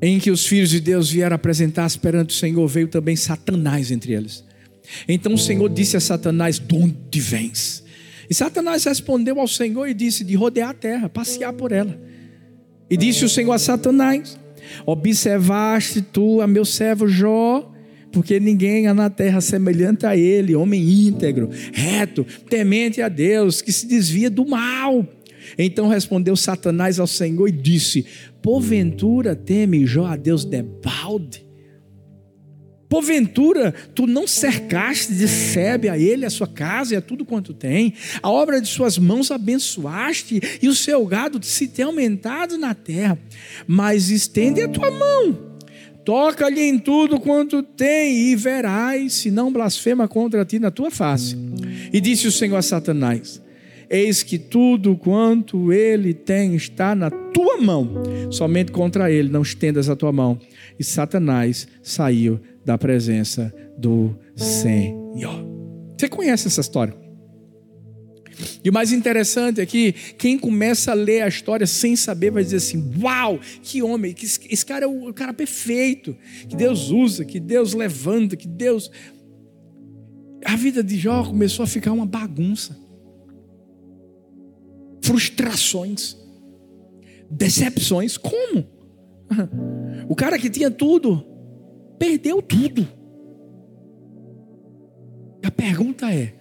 em 0.00 0.18
que 0.18 0.30
os 0.30 0.46
filhos 0.46 0.70
de 0.70 0.80
Deus 0.80 1.10
vieram 1.10 1.34
apresentar-se 1.34 1.98
perante 1.98 2.34
o 2.34 2.38
Senhor, 2.38 2.66
veio 2.66 2.88
também 2.88 3.16
Satanás 3.16 3.90
entre 3.90 4.12
eles. 4.12 4.44
Então 5.08 5.34
o 5.34 5.38
Senhor 5.38 5.68
disse 5.68 5.96
a 5.96 6.00
Satanás: 6.00 6.58
De 6.58 6.74
onde 6.74 7.20
vens? 7.20 7.84
E 8.28 8.34
Satanás 8.34 8.84
respondeu 8.84 9.40
ao 9.40 9.48
Senhor 9.48 9.88
e 9.88 9.94
disse: 9.94 10.24
De 10.24 10.34
rodear 10.34 10.70
a 10.70 10.74
terra, 10.74 11.08
passear 11.08 11.52
por 11.52 11.72
ela. 11.72 11.98
E 12.90 12.96
disse 12.96 13.24
o 13.24 13.28
Senhor 13.28 13.52
a 13.52 13.58
Satanás: 13.58 14.38
Observaste 14.84 16.02
tu 16.02 16.40
a 16.40 16.46
meu 16.46 16.64
servo 16.64 17.08
Jó, 17.08 17.70
porque 18.12 18.38
ninguém 18.38 18.86
há 18.86 18.94
na 18.94 19.10
terra 19.10 19.40
semelhante 19.40 20.06
a 20.06 20.16
ele, 20.16 20.54
homem 20.54 21.06
íntegro, 21.08 21.50
reto, 21.72 22.24
temente 22.48 23.00
a 23.00 23.08
Deus, 23.08 23.62
que 23.62 23.72
se 23.72 23.86
desvia 23.86 24.30
do 24.30 24.46
mal. 24.46 25.06
Então 25.56 25.88
respondeu 25.88 26.36
Satanás 26.36 26.98
ao 26.98 27.06
Senhor 27.06 27.48
e 27.48 27.52
disse: 27.52 28.04
Porventura 28.42 29.34
teme 29.34 29.86
Jó 29.86 30.06
a 30.06 30.16
Deus 30.16 30.44
debalde? 30.44 31.47
Porventura, 32.88 33.74
tu 33.94 34.06
não 34.06 34.26
cercaste 34.26 35.12
de 35.12 35.28
sebe 35.28 35.90
a 35.90 35.98
ele, 35.98 36.24
a 36.24 36.30
sua 36.30 36.46
casa 36.46 36.94
e 36.94 36.96
a 36.96 37.02
tudo 37.02 37.24
quanto 37.24 37.52
tem, 37.52 37.92
a 38.22 38.30
obra 38.30 38.60
de 38.60 38.68
suas 38.68 38.96
mãos 38.96 39.30
abençoaste, 39.30 40.40
e 40.62 40.68
o 40.68 40.74
seu 40.74 41.04
gado 41.04 41.38
se 41.44 41.68
tem 41.68 41.84
aumentado 41.84 42.56
na 42.56 42.74
terra. 42.74 43.18
Mas 43.66 44.08
estende 44.08 44.62
a 44.62 44.68
tua 44.68 44.90
mão, 44.90 45.38
toca-lhe 46.02 46.62
em 46.62 46.78
tudo 46.78 47.20
quanto 47.20 47.62
tem, 47.62 48.30
e 48.30 48.36
verás 48.36 49.12
se 49.12 49.30
não 49.30 49.52
blasfema 49.52 50.08
contra 50.08 50.44
ti 50.44 50.58
na 50.58 50.70
tua 50.70 50.90
face. 50.90 51.36
E 51.92 52.00
disse 52.00 52.26
o 52.26 52.32
Senhor 52.32 52.56
a 52.56 52.62
Satanás: 52.62 53.42
Eis 53.90 54.22
que 54.22 54.38
tudo 54.38 54.96
quanto 54.96 55.70
ele 55.72 56.14
tem 56.14 56.54
está 56.54 56.94
na 56.94 57.10
tua 57.10 57.60
mão, 57.60 58.02
somente 58.30 58.72
contra 58.72 59.10
ele 59.10 59.28
não 59.28 59.42
estendas 59.42 59.90
a 59.90 59.96
tua 59.96 60.12
mão. 60.12 60.38
E 60.78 60.84
Satanás 60.84 61.68
saiu 61.82 62.40
da 62.68 62.76
presença 62.76 63.50
do 63.78 64.14
Senhor. 64.36 65.42
Você 65.98 66.06
conhece 66.06 66.48
essa 66.48 66.60
história? 66.60 66.94
E 68.62 68.68
o 68.68 68.72
mais 68.72 68.92
interessante 68.92 69.58
é 69.58 69.64
que 69.64 69.94
quem 70.18 70.38
começa 70.38 70.90
a 70.90 70.94
ler 70.94 71.22
a 71.22 71.28
história 71.28 71.66
sem 71.66 71.96
saber 71.96 72.30
vai 72.30 72.44
dizer 72.44 72.56
assim: 72.56 72.92
Uau, 73.02 73.40
que 73.62 73.82
homem, 73.82 74.12
que 74.12 74.26
esse 74.26 74.66
cara 74.66 74.84
é 74.84 74.86
o 74.86 75.14
cara 75.14 75.32
perfeito, 75.32 76.14
que 76.46 76.54
Deus 76.54 76.90
usa, 76.90 77.24
que 77.24 77.40
Deus 77.40 77.72
levanta, 77.72 78.36
que 78.36 78.46
Deus. 78.46 78.90
A 80.44 80.54
vida 80.54 80.84
de 80.84 80.98
Jó 80.98 81.24
começou 81.24 81.62
a 81.62 81.66
ficar 81.66 81.92
uma 81.92 82.04
bagunça. 82.04 82.78
Frustrações, 85.02 86.18
decepções. 87.30 88.18
Como? 88.18 88.66
O 90.10 90.14
cara 90.14 90.38
que 90.38 90.48
tinha 90.48 90.70
tudo, 90.70 91.22
perdeu 91.98 92.40
tudo. 92.40 92.86
A 95.44 95.50
pergunta 95.50 96.12
é: 96.12 96.34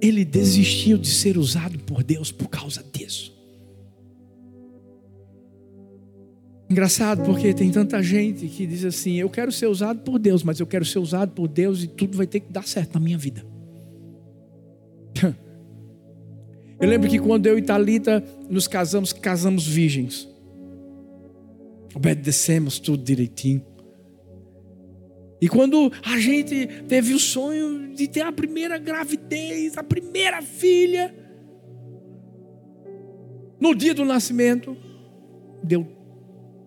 ele 0.00 0.24
desistiu 0.24 0.98
de 0.98 1.08
ser 1.08 1.36
usado 1.36 1.78
por 1.80 2.02
Deus 2.02 2.32
por 2.32 2.48
causa 2.48 2.84
disso? 2.92 3.34
Engraçado 6.68 7.24
porque 7.24 7.54
tem 7.54 7.70
tanta 7.70 8.02
gente 8.02 8.48
que 8.48 8.66
diz 8.66 8.84
assim: 8.84 9.14
eu 9.14 9.30
quero 9.30 9.52
ser 9.52 9.66
usado 9.66 10.00
por 10.00 10.18
Deus, 10.18 10.42
mas 10.42 10.58
eu 10.58 10.66
quero 10.66 10.84
ser 10.84 10.98
usado 10.98 11.32
por 11.32 11.46
Deus 11.48 11.82
e 11.82 11.86
tudo 11.86 12.16
vai 12.16 12.26
ter 12.26 12.40
que 12.40 12.52
dar 12.52 12.66
certo 12.66 12.94
na 12.94 13.00
minha 13.00 13.18
vida. 13.18 13.44
Eu 16.78 16.86
lembro 16.86 17.08
que 17.08 17.18
quando 17.18 17.46
eu 17.46 17.56
e 17.56 17.62
Talita 17.62 18.22
nos 18.50 18.68
casamos, 18.68 19.10
casamos 19.10 19.66
virgens 19.66 20.28
obedecemos 21.96 22.78
tudo 22.78 23.02
direitinho. 23.02 23.64
E 25.40 25.48
quando 25.48 25.90
a 26.04 26.18
gente 26.18 26.66
teve 26.86 27.14
o 27.14 27.18
sonho 27.18 27.94
de 27.94 28.06
ter 28.06 28.20
a 28.20 28.32
primeira 28.32 28.78
gravidez, 28.78 29.78
a 29.78 29.82
primeira 29.82 30.42
filha, 30.42 31.14
no 33.58 33.74
dia 33.74 33.94
do 33.94 34.04
nascimento, 34.04 34.76
deu 35.62 35.86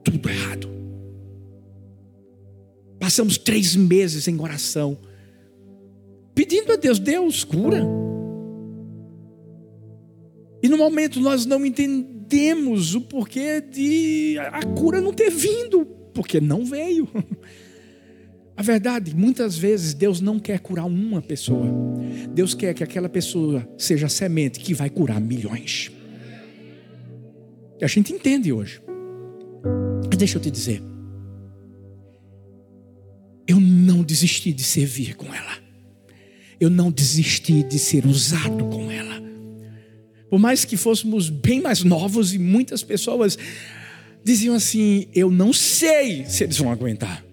tudo 0.04 0.30
errado. 0.30 0.68
Passamos 3.00 3.38
três 3.38 3.76
meses 3.76 4.28
em 4.28 4.40
oração, 4.40 4.98
pedindo 6.34 6.74
a 6.74 6.76
Deus, 6.76 6.98
Deus 6.98 7.44
cura. 7.44 7.84
E 10.62 10.68
no 10.68 10.78
momento 10.78 11.20
nós 11.20 11.46
não 11.46 11.64
entendemos 11.66 12.19
entendemos 12.30 12.94
o 12.94 13.02
porquê 13.02 13.60
de 13.60 14.38
a 14.38 14.64
cura 14.64 15.02
não 15.02 15.12
ter 15.12 15.32
vindo, 15.32 15.84
porque 16.14 16.40
não 16.40 16.64
veio. 16.64 17.10
A 18.56 18.62
verdade, 18.62 19.16
muitas 19.16 19.58
vezes 19.58 19.94
Deus 19.94 20.20
não 20.20 20.38
quer 20.38 20.60
curar 20.60 20.86
uma 20.86 21.22
pessoa. 21.22 21.66
Deus 22.34 22.54
quer 22.54 22.74
que 22.74 22.84
aquela 22.84 23.08
pessoa 23.08 23.66
seja 23.78 24.08
a 24.08 24.10
semente 24.10 24.60
que 24.60 24.74
vai 24.74 24.90
curar 24.90 25.22
milhões. 25.22 25.90
E 27.80 27.86
a 27.86 27.88
gente 27.88 28.12
entende 28.12 28.52
hoje. 28.52 28.82
Mas 30.10 30.18
deixa 30.18 30.38
eu 30.38 30.42
te 30.42 30.52
dizer. 30.52 30.84
Eu 33.48 33.62
não 33.62 34.04
desisti 34.04 34.52
de 34.52 34.62
servir 34.62 35.16
com 35.16 35.34
ela. 35.34 35.58
Eu 36.60 36.70
não 36.70 36.92
desisti 36.92 37.64
de 37.64 37.80
ser 37.80 38.06
usado 38.06 38.66
com. 38.66 38.79
Por 40.30 40.40
mais 40.40 40.64
que 40.64 40.78
fôssemos 40.78 41.30
bem 41.30 41.62
mais 41.62 41.84
novos 41.84 42.34
e 42.34 42.40
muitas 42.40 42.84
pessoas 42.84 43.38
diziam 44.24 44.56
assim: 44.56 45.08
Eu 45.14 45.32
não 45.32 45.52
sei 45.52 46.26
se 46.26 46.44
eles 46.44 46.58
vão 46.58 46.72
aguentar. 46.72 47.26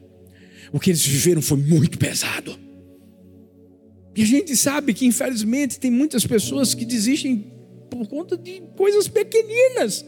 O 0.73 0.81
que 0.81 0.91
eles 0.91 1.05
viveram 1.05 1.43
foi 1.43 1.59
muito 1.59 1.99
pesado. 1.99 2.59
E 4.15 4.23
a 4.23 4.27
gente 4.27 4.57
sabe 4.57 4.95
que, 4.95 5.05
infelizmente, 5.05 5.79
tem 5.79 5.91
muitas 5.91 6.27
pessoas 6.27 6.75
que 6.75 6.87
desistem 6.87 7.45
por 7.91 8.07
conta 8.09 8.37
de 8.37 8.63
coisas 8.75 9.07
pequeninas. 9.07 10.05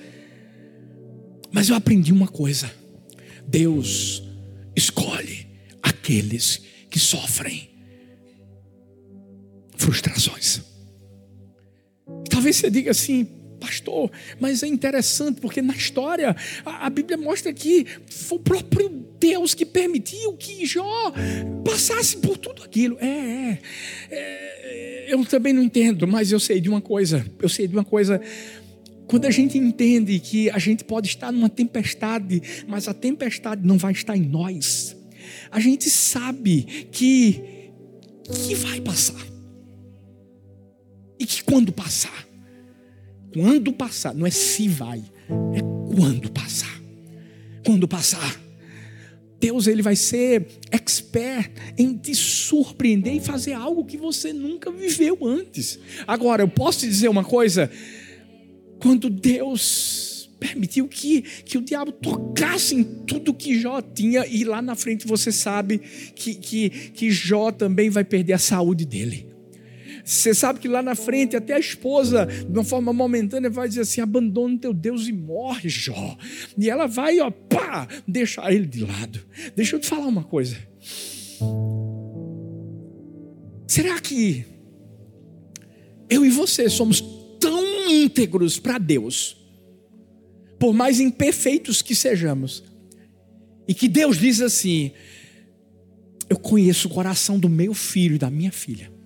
Mas 1.53 1.69
eu 1.69 1.77
aprendi 1.77 2.13
uma 2.13 2.29
coisa: 2.29 2.71
Deus 3.47 4.23
escolhe 4.75 5.47
aqueles 5.83 6.63
que 6.89 6.99
sofrem 6.99 7.69
frustrações. 9.77 10.63
Talvez 12.31 12.57
você 12.57 12.71
diga 12.71 12.91
assim, 12.91 13.27
pastor, 13.59 14.11
mas 14.41 14.63
é 14.63 14.67
interessante 14.67 15.41
porque 15.41 15.61
na 15.61 15.75
história 15.75 16.35
a, 16.65 16.87
a, 16.87 16.91
Bíblia 16.91 17.17
mostra 17.17 17.53
que 17.53 17.87
foi 18.09 18.39
o 18.39 18.41
próprio 18.41 18.89
Deus 19.21 19.55
que 19.55 19.67
permitiu 19.67 20.35
que 20.35 20.65
Jó 20.65 21.13
passasse 21.65 22.19
por 22.19 22.37
tudo 22.39 22.63
aquilo. 22.63 22.97
É, 23.01 23.07
é, 23.09 23.59
é, 24.11 25.07
eu 25.09 25.25
também 25.25 25.53
não 25.53 25.63
entendo, 25.63 26.07
mas 26.07 26.31
eu 26.31 26.41
sei 26.41 26.61
de 26.61 26.69
uma 26.69 26.81
coisa. 26.81 27.25
Eu 27.41 27.49
sei 27.49 27.67
de 27.67 27.75
uma 27.75 27.85
coisa. 27.85 28.21
Quando 29.07 29.25
a 29.25 29.31
gente 29.31 29.59
entende 29.59 30.19
que 30.21 30.51
a 30.51 30.59
gente 30.59 30.85
pode 30.85 31.09
estar 31.09 31.33
numa 31.33 31.49
tempestade, 31.49 32.43
mas 32.67 32.89
a 32.89 32.95
tempestade 32.95 33.67
não 33.67 33.79
vai 33.79 33.93
estar 33.93 34.17
em 34.17 34.27
nós, 34.27 34.97
a 35.51 35.59
gente 35.59 35.91
sabe 35.91 36.63
que 36.93 37.43
que 38.47 38.55
vai 38.55 38.79
passar. 38.81 39.38
E 41.19 41.27
que 41.27 41.43
quando 41.43 41.73
passar, 41.73 42.27
quando 43.33 43.73
passar, 43.73 44.15
não 44.15 44.27
é 44.27 44.31
se 44.31 44.69
vai, 44.69 45.03
é 45.55 45.61
quando 45.95 46.31
passar. 46.31 46.81
Quando 47.65 47.89
passar. 47.89 48.41
Deus 49.41 49.67
ele 49.67 49.83
vai 49.83 49.95
ser 49.95 50.47
expert 50.71 51.53
em 51.77 51.97
te 51.97 52.15
surpreender 52.15 53.15
e 53.15 53.21
fazer 53.21 53.53
algo 53.53 53.85
que 53.85 53.97
você 53.97 54.33
nunca 54.33 54.71
viveu 54.71 55.19
antes. 55.23 55.79
Agora, 56.07 56.43
eu 56.43 56.49
posso 56.49 56.81
te 56.81 56.89
dizer 56.89 57.09
uma 57.09 57.25
coisa: 57.25 57.71
quando 58.81 59.09
Deus 59.09 60.29
permitiu 60.41 60.89
que, 60.89 61.23
que 61.23 61.59
o 61.59 61.63
diabo 61.63 61.93
tocasse 61.93 62.75
em 62.75 62.85
tudo 62.85 63.35
que 63.35 63.61
Jó 63.61 63.81
tinha, 63.81 64.27
e 64.27 64.45
lá 64.45 64.63
na 64.63 64.75
frente 64.75 65.07
você 65.07 65.31
sabe 65.31 65.79
que, 66.15 66.35
que, 66.35 66.71
que 66.71 67.11
Jó 67.11 67.51
também 67.53 67.91
vai 67.91 68.05
perder 68.05 68.35
a 68.35 68.39
saúde 68.39 68.85
dele. 68.85 69.27
Você 70.09 70.33
sabe 70.33 70.59
que 70.59 70.67
lá 70.67 70.83
na 70.83 70.95
frente, 70.95 71.37
até 71.37 71.53
a 71.53 71.59
esposa, 71.59 72.25
de 72.25 72.59
uma 72.59 72.65
forma 72.65 72.95
momentânea, 72.95 73.51
vai 73.51 73.69
dizer 73.69 73.83
assim: 73.83 74.01
abandona 74.01 74.57
teu 74.59 74.73
Deus 74.73 75.07
e 75.07 75.13
morre, 75.13 75.69
Jó. 75.69 76.17
E 76.57 76.71
ela 76.71 76.87
vai, 76.87 77.21
ó, 77.21 77.31
pá, 77.31 77.87
deixar 78.07 78.51
ele 78.51 78.65
de 78.65 78.87
lado. 78.87 79.21
Deixa 79.55 79.77
eu 79.77 79.81
te 79.81 79.87
falar 79.87 80.07
uma 80.07 80.25
coisa. 80.25 80.57
Será 83.67 84.01
que 84.01 84.47
eu 86.09 86.25
e 86.25 86.31
você 86.31 86.71
somos 86.71 87.05
tão 87.39 87.91
íntegros 87.91 88.59
para 88.59 88.79
Deus, 88.79 89.37
por 90.59 90.73
mais 90.73 91.01
imperfeitos 91.01 91.83
que 91.83 91.95
sejamos, 91.95 92.65
e 93.69 93.75
que 93.75 93.87
Deus 93.89 94.17
diz 94.17 94.41
assim: 94.41 94.91
Eu 96.31 96.39
conheço 96.39 96.89
o 96.89 96.91
coração 96.91 97.39
do 97.39 97.51
meu 97.51 97.75
filho 97.75 98.15
e 98.15 98.19
da 98.19 98.31
minha 98.31 98.51
filha. 98.51 98.97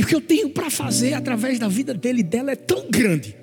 E 0.00 0.02
o 0.02 0.06
que 0.06 0.14
eu 0.14 0.20
tenho 0.22 0.48
para 0.48 0.70
fazer 0.70 1.12
através 1.12 1.58
da 1.58 1.68
vida 1.68 1.92
dele 1.92 2.20
e 2.20 2.22
dela 2.22 2.52
é 2.52 2.56
tão 2.56 2.90
grande 2.90 3.36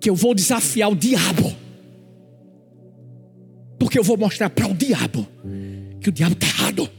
que 0.00 0.10
eu 0.10 0.16
vou 0.16 0.34
desafiar 0.34 0.90
o 0.90 0.96
diabo. 0.96 1.54
Porque 3.78 3.96
eu 3.96 4.02
vou 4.02 4.16
mostrar 4.16 4.50
para 4.50 4.66
o 4.66 4.74
diabo 4.74 5.24
que 6.00 6.08
o 6.08 6.12
diabo 6.12 6.32
está 6.32 6.48
errado 6.48 6.90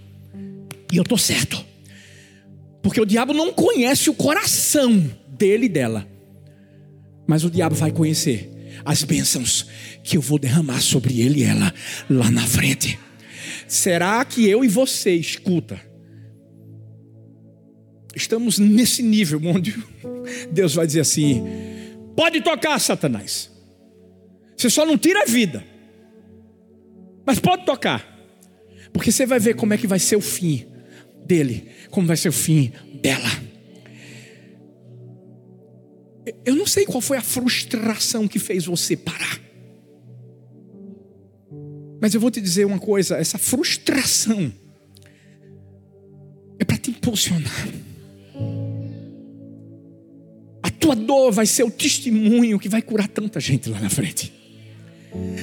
e 0.93 0.95
eu 0.95 1.03
estou 1.03 1.17
certo. 1.17 1.61
Porque 2.81 3.01
o 3.01 3.05
diabo 3.05 3.33
não 3.33 3.51
conhece 3.51 4.09
o 4.09 4.13
coração 4.13 5.11
dele 5.27 5.65
e 5.65 5.69
dela. 5.69 6.07
Mas 7.27 7.43
o 7.43 7.51
diabo 7.51 7.75
vai 7.75 7.91
conhecer 7.91 8.49
as 8.85 9.03
bênçãos 9.03 9.67
que 10.01 10.15
eu 10.15 10.21
vou 10.21 10.39
derramar 10.39 10.79
sobre 10.79 11.19
ele 11.19 11.41
e 11.41 11.43
ela 11.43 11.73
lá 12.09 12.31
na 12.31 12.47
frente. 12.47 12.97
Será 13.67 14.23
que 14.23 14.47
eu 14.47 14.63
e 14.63 14.69
você 14.69 15.13
escuta? 15.13 15.94
Estamos 18.15 18.57
nesse 18.57 19.03
nível 19.03 19.41
onde 19.43 19.75
Deus 20.51 20.73
vai 20.73 20.87
dizer 20.87 21.01
assim: 21.01 21.43
pode 22.15 22.41
tocar, 22.41 22.79
Satanás. 22.79 23.51
Você 24.55 24.69
só 24.69 24.85
não 24.85 24.97
tira 24.97 25.23
a 25.23 25.25
vida, 25.25 25.63
mas 27.25 27.39
pode 27.39 27.65
tocar, 27.65 28.07
porque 28.93 29.11
você 29.11 29.25
vai 29.25 29.37
ver 29.37 29.55
como 29.55 29.73
é 29.73 29.77
que 29.77 29.85
vai 29.85 29.99
ser 29.99 30.15
o 30.15 30.21
fim 30.21 30.65
dele, 31.25 31.69
como 31.91 32.07
vai 32.07 32.15
ser 32.15 32.29
o 32.29 32.33
fim 32.33 32.71
dela. 33.01 33.29
Eu 36.45 36.55
não 36.55 36.65
sei 36.65 36.85
qual 36.85 37.01
foi 37.01 37.17
a 37.17 37.21
frustração 37.21 38.29
que 38.29 38.39
fez 38.39 38.65
você 38.65 38.95
parar. 38.95 39.41
Mas 42.01 42.13
eu 42.13 42.21
vou 42.21 42.31
te 42.31 42.39
dizer 42.39 42.65
uma 42.65 42.79
coisa: 42.79 43.17
essa 43.17 43.37
frustração 43.37 44.53
é 46.57 46.63
para 46.63 46.77
te 46.77 46.91
impulsionar 46.91 47.84
tua 50.85 50.95
dor 50.95 51.31
vai 51.31 51.47
ser 51.47 51.63
o 51.63 51.71
testemunho 51.71 52.59
que 52.59 52.69
vai 52.69 52.79
curar 52.79 53.07
tanta 53.07 53.39
gente 53.39 53.67
lá 53.69 53.79
na 53.79 53.89
frente. 53.89 54.31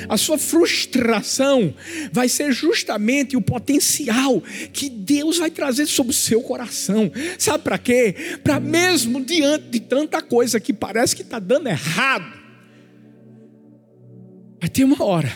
A 0.08 0.16
sua 0.16 0.38
frustração 0.38 1.74
vai 2.12 2.28
ser 2.28 2.52
justamente 2.52 3.36
o 3.36 3.40
potencial 3.40 4.40
que 4.72 4.88
Deus 4.88 5.38
vai 5.38 5.50
trazer 5.50 5.86
sobre 5.86 6.12
o 6.12 6.14
seu 6.14 6.42
coração. 6.42 7.10
Sabe 7.38 7.64
para 7.64 7.76
quê? 7.76 8.14
Para 8.44 8.60
mesmo 8.60 9.24
diante 9.24 9.64
de 9.68 9.80
tanta 9.80 10.22
coisa 10.22 10.60
que 10.60 10.72
parece 10.72 11.16
que 11.16 11.22
está 11.22 11.40
dando 11.40 11.68
errado, 11.68 12.38
vai 14.60 14.68
ter 14.68 14.84
uma 14.84 15.02
hora. 15.02 15.32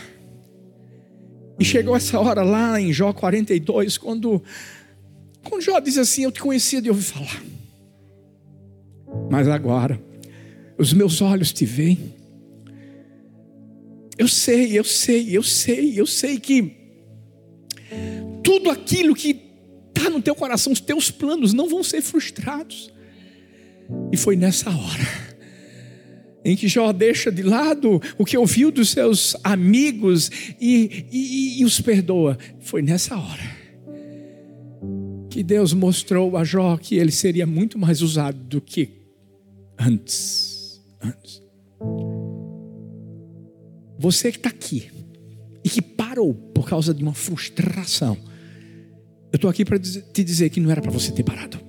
E 1.59 1.64
chegou 1.64 1.97
essa 1.97 2.21
hora 2.21 2.42
lá 2.42 2.81
em 2.81 2.92
Jó 2.92 3.12
42, 3.12 3.99
quando, 3.99 4.40
quando 5.48 5.62
Jó 5.62 5.78
diz 5.80 5.98
assim: 5.98 6.24
Eu 6.24 6.32
te 6.32 6.40
conhecia 6.40 6.80
de 6.82 6.88
ouvir 6.88 7.02
falar 7.02 7.42
mas 9.30 9.48
agora 9.48 10.00
os 10.78 10.92
meus 10.92 11.20
olhos 11.22 11.52
te 11.52 11.64
veem. 11.64 12.14
Eu 14.18 14.28
sei, 14.28 14.78
eu 14.78 14.85
sei, 14.85 15.37
eu 15.37 15.42
sei, 15.42 15.98
eu 16.00 16.06
sei 16.06 16.38
que 16.38 16.72
tudo 18.42 18.70
aquilo 18.70 19.14
que 19.14 19.40
está 19.88 20.11
no 20.11 20.20
teu 20.20 20.35
coração, 20.35 20.72
os 20.72 20.80
teus 20.80 21.11
planos 21.11 21.52
não 21.52 21.68
vão 21.68 21.82
ser 21.82 22.02
frustrados. 22.02 22.92
E 24.12 24.16
foi 24.16 24.37
nessa 24.37 24.70
hora 24.70 25.26
em 26.44 26.56
que 26.56 26.68
Jó 26.68 26.92
deixa 26.92 27.30
de 27.30 27.42
lado 27.42 28.00
o 28.16 28.24
que 28.24 28.38
ouviu 28.38 28.70
dos 28.70 28.90
seus 28.90 29.37
amigos 29.42 30.30
e, 30.61 31.06
e, 31.11 31.61
e 31.61 31.64
os 31.64 31.80
perdoa. 31.80 32.38
Foi 32.61 32.82
nessa 32.82 33.16
hora 33.16 33.56
que 35.37 35.42
Deus 35.42 35.75
mostrou 35.75 36.35
a 36.38 36.44
Jó 36.44 36.79
que 36.79 36.94
ele 36.94 37.12
seria 37.12 37.46
muito 37.46 37.79
mais 37.79 38.01
usado 38.01 38.38
do 38.44 38.59
que 38.59 38.88
antes. 39.79 40.83
Antes. 40.99 41.42
Você 43.99 44.33
que 44.33 44.38
está 44.38 44.49
aqui 44.49 44.90
e 45.62 45.68
que 45.68 45.83
parou 45.83 46.33
por 46.33 46.66
causa 46.66 46.94
de 46.94 47.03
uma 47.03 47.12
frustração, 47.12 48.16
eu 49.31 49.37
estou 49.37 49.51
aqui 49.51 49.62
para 49.62 49.79
te 49.79 50.25
dizer 50.25 50.49
que 50.49 50.59
não 50.59 50.70
era 50.70 50.81
para 50.81 50.90
você 50.90 51.12
ter 51.12 51.22
parado. 51.22 51.61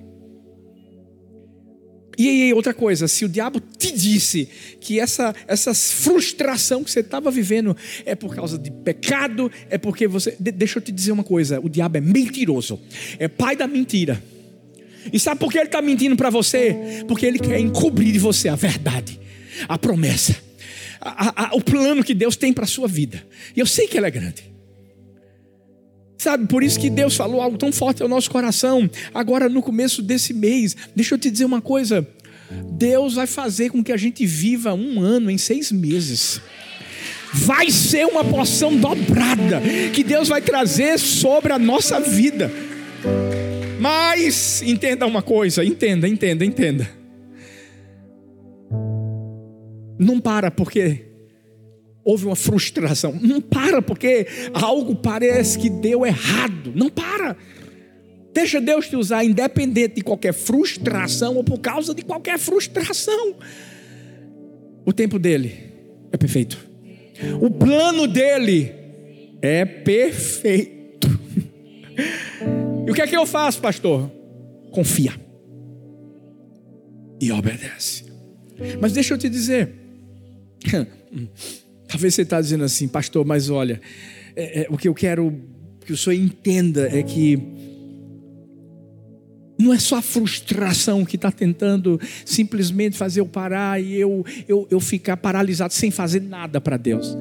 E 2.18 2.28
aí, 2.28 2.52
outra 2.52 2.74
coisa, 2.74 3.06
se 3.06 3.24
o 3.24 3.28
diabo 3.28 3.60
te 3.60 3.92
disse 3.92 4.48
que 4.80 4.98
essa, 4.98 5.32
essa 5.46 5.72
frustração 5.72 6.82
que 6.82 6.90
você 6.90 6.98
estava 6.98 7.30
vivendo 7.30 7.76
é 8.04 8.16
por 8.16 8.34
causa 8.34 8.58
de 8.58 8.72
pecado, 8.72 9.48
é 9.70 9.78
porque 9.78 10.08
você. 10.08 10.36
Deixa 10.40 10.80
eu 10.80 10.82
te 10.82 10.90
dizer 10.90 11.12
uma 11.12 11.22
coisa: 11.22 11.60
o 11.60 11.68
diabo 11.68 11.96
é 11.96 12.00
mentiroso, 12.00 12.80
é 13.20 13.28
pai 13.28 13.54
da 13.54 13.68
mentira. 13.68 14.20
E 15.12 15.20
sabe 15.20 15.38
por 15.38 15.52
que 15.52 15.58
ele 15.58 15.66
está 15.66 15.80
mentindo 15.80 16.16
para 16.16 16.28
você? 16.28 17.04
Porque 17.06 17.24
ele 17.24 17.38
quer 17.38 17.60
encobrir 17.60 18.12
de 18.12 18.18
você 18.18 18.48
a 18.48 18.56
verdade, 18.56 19.18
a 19.68 19.78
promessa, 19.78 20.36
a, 21.00 21.46
a, 21.46 21.54
o 21.54 21.60
plano 21.60 22.02
que 22.02 22.14
Deus 22.14 22.34
tem 22.34 22.52
para 22.52 22.64
a 22.64 22.68
sua 22.68 22.88
vida. 22.88 23.24
E 23.56 23.60
eu 23.60 23.66
sei 23.66 23.86
que 23.86 23.96
ele 23.96 24.06
é 24.06 24.10
grande. 24.10 24.57
Sabe, 26.18 26.48
por 26.48 26.64
isso 26.64 26.80
que 26.80 26.90
Deus 26.90 27.14
falou 27.14 27.40
algo 27.40 27.56
tão 27.56 27.70
forte 27.70 28.02
ao 28.02 28.08
nosso 28.08 28.28
coração, 28.28 28.90
agora 29.14 29.48
no 29.48 29.62
começo 29.62 30.02
desse 30.02 30.34
mês. 30.34 30.76
Deixa 30.94 31.14
eu 31.14 31.18
te 31.18 31.30
dizer 31.30 31.44
uma 31.44 31.60
coisa: 31.60 32.04
Deus 32.72 33.14
vai 33.14 33.26
fazer 33.26 33.70
com 33.70 33.84
que 33.84 33.92
a 33.92 33.96
gente 33.96 34.26
viva 34.26 34.74
um 34.74 35.00
ano 35.00 35.30
em 35.30 35.38
seis 35.38 35.70
meses. 35.70 36.40
Vai 37.32 37.70
ser 37.70 38.06
uma 38.06 38.24
porção 38.24 38.76
dobrada 38.76 39.60
que 39.94 40.02
Deus 40.02 40.28
vai 40.28 40.40
trazer 40.42 40.98
sobre 40.98 41.52
a 41.52 41.58
nossa 41.58 42.00
vida. 42.00 42.50
Mas 43.78 44.60
entenda 44.62 45.06
uma 45.06 45.22
coisa, 45.22 45.64
entenda, 45.64 46.08
entenda, 46.08 46.44
entenda. 46.44 46.90
Não 49.98 50.18
para 50.18 50.50
porque 50.50 51.07
houve 52.08 52.24
uma 52.24 52.36
frustração. 52.36 53.18
Não 53.20 53.38
para 53.38 53.82
porque 53.82 54.26
algo 54.54 54.96
parece 54.96 55.58
que 55.58 55.68
deu 55.68 56.06
errado. 56.06 56.72
Não 56.74 56.88
para. 56.88 57.36
Deixa 58.32 58.62
Deus 58.62 58.88
te 58.88 58.96
usar, 58.96 59.24
independente 59.24 59.96
de 59.96 60.00
qualquer 60.00 60.32
frustração 60.32 61.36
ou 61.36 61.44
por 61.44 61.58
causa 61.58 61.94
de 61.94 62.00
qualquer 62.02 62.38
frustração. 62.38 63.36
O 64.86 64.92
tempo 64.92 65.18
dele 65.18 65.54
é 66.10 66.16
perfeito. 66.16 66.56
O 67.42 67.50
plano 67.50 68.08
dele 68.08 68.72
é 69.42 69.66
perfeito. 69.66 71.08
E 72.86 72.90
o 72.90 72.94
que 72.94 73.02
é 73.02 73.06
que 73.06 73.16
eu 73.16 73.26
faço, 73.26 73.60
pastor? 73.60 74.10
Confia. 74.70 75.12
E 77.20 77.30
obedece. 77.30 78.06
Mas 78.80 78.92
deixa 78.94 79.12
eu 79.12 79.18
te 79.18 79.28
dizer. 79.28 79.74
Talvez 81.88 82.14
você 82.14 82.22
está 82.22 82.40
dizendo 82.40 82.64
assim, 82.64 82.86
pastor, 82.86 83.24
mas 83.24 83.48
olha, 83.48 83.80
é, 84.36 84.62
é, 84.62 84.66
o 84.68 84.76
que 84.76 84.86
eu 84.86 84.94
quero 84.94 85.34
que 85.84 85.92
o 85.92 85.96
senhor 85.96 86.14
entenda 86.14 86.86
é 86.94 87.02
que 87.02 87.42
não 89.58 89.72
é 89.72 89.78
só 89.78 89.96
a 89.96 90.02
frustração 90.02 91.04
que 91.04 91.16
está 91.16 91.32
tentando 91.32 91.98
simplesmente 92.24 92.96
fazer 92.96 93.20
eu 93.20 93.26
parar 93.26 93.82
e 93.82 93.96
eu, 93.96 94.24
eu, 94.46 94.68
eu 94.70 94.78
ficar 94.78 95.16
paralisado 95.16 95.72
sem 95.72 95.90
fazer 95.90 96.20
nada 96.20 96.60
para 96.60 96.76
Deus. 96.76 97.16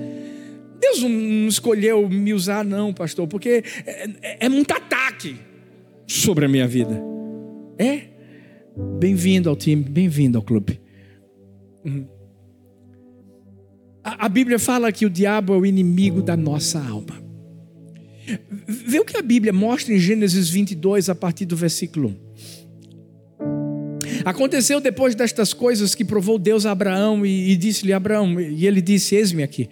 Deus 0.80 1.02
não 1.02 1.48
escolheu 1.48 2.08
me 2.08 2.34
usar, 2.34 2.64
não, 2.64 2.94
pastor, 2.94 3.28
porque 3.28 3.64
é, 3.86 4.10
é, 4.22 4.46
é 4.46 4.50
muito 4.50 4.72
ataque 4.72 5.38
sobre 6.06 6.46
a 6.46 6.48
minha 6.50 6.68
vida. 6.68 7.02
É? 7.80 8.02
Bem-vindo 9.00 9.50
ao 9.50 9.56
time, 9.56 9.82
bem-vindo 9.82 10.38
ao 10.38 10.44
clube. 10.44 10.80
Uhum. 11.84 12.17
A, 14.18 14.30
Bíblia 14.30 14.58
fala 14.58 14.90
que 14.90 15.06
o 15.06 15.10
diabo 15.10 15.54
é 15.54 15.58
o 15.58 15.66
inimigo 15.66 16.22
da 16.22 16.38
nossa 16.38 16.80
alma. 16.80 17.22
Vê 18.66 19.02
o 19.02 19.06
que 19.06 19.18
a 19.18 19.22
Bíblia 19.22 19.52
mostra 19.52 19.94
em 19.94 20.00
Gênesis 20.00 20.48
22, 20.50 21.10
a 21.10 21.16
partir 21.16 21.46
do 21.46 21.58
versículo 21.58 22.16
1. 23.42 23.42
Aconteceu 24.24 24.80
depois 24.80 25.14
destas 25.14 25.52
coisas 25.52 25.94
que 25.94 26.06
provou 26.06 26.40
Deus 26.40 26.66
a 26.66 26.72
Abraão 26.72 27.26
e, 27.26 27.52
e 27.52 27.58
disse-lhe: 27.58 27.92
Abraão, 27.92 28.40
e 28.40 28.66
ele 28.66 28.80
disse: 28.80 29.14
Eis-me 29.16 29.44
aqui. 29.44 29.70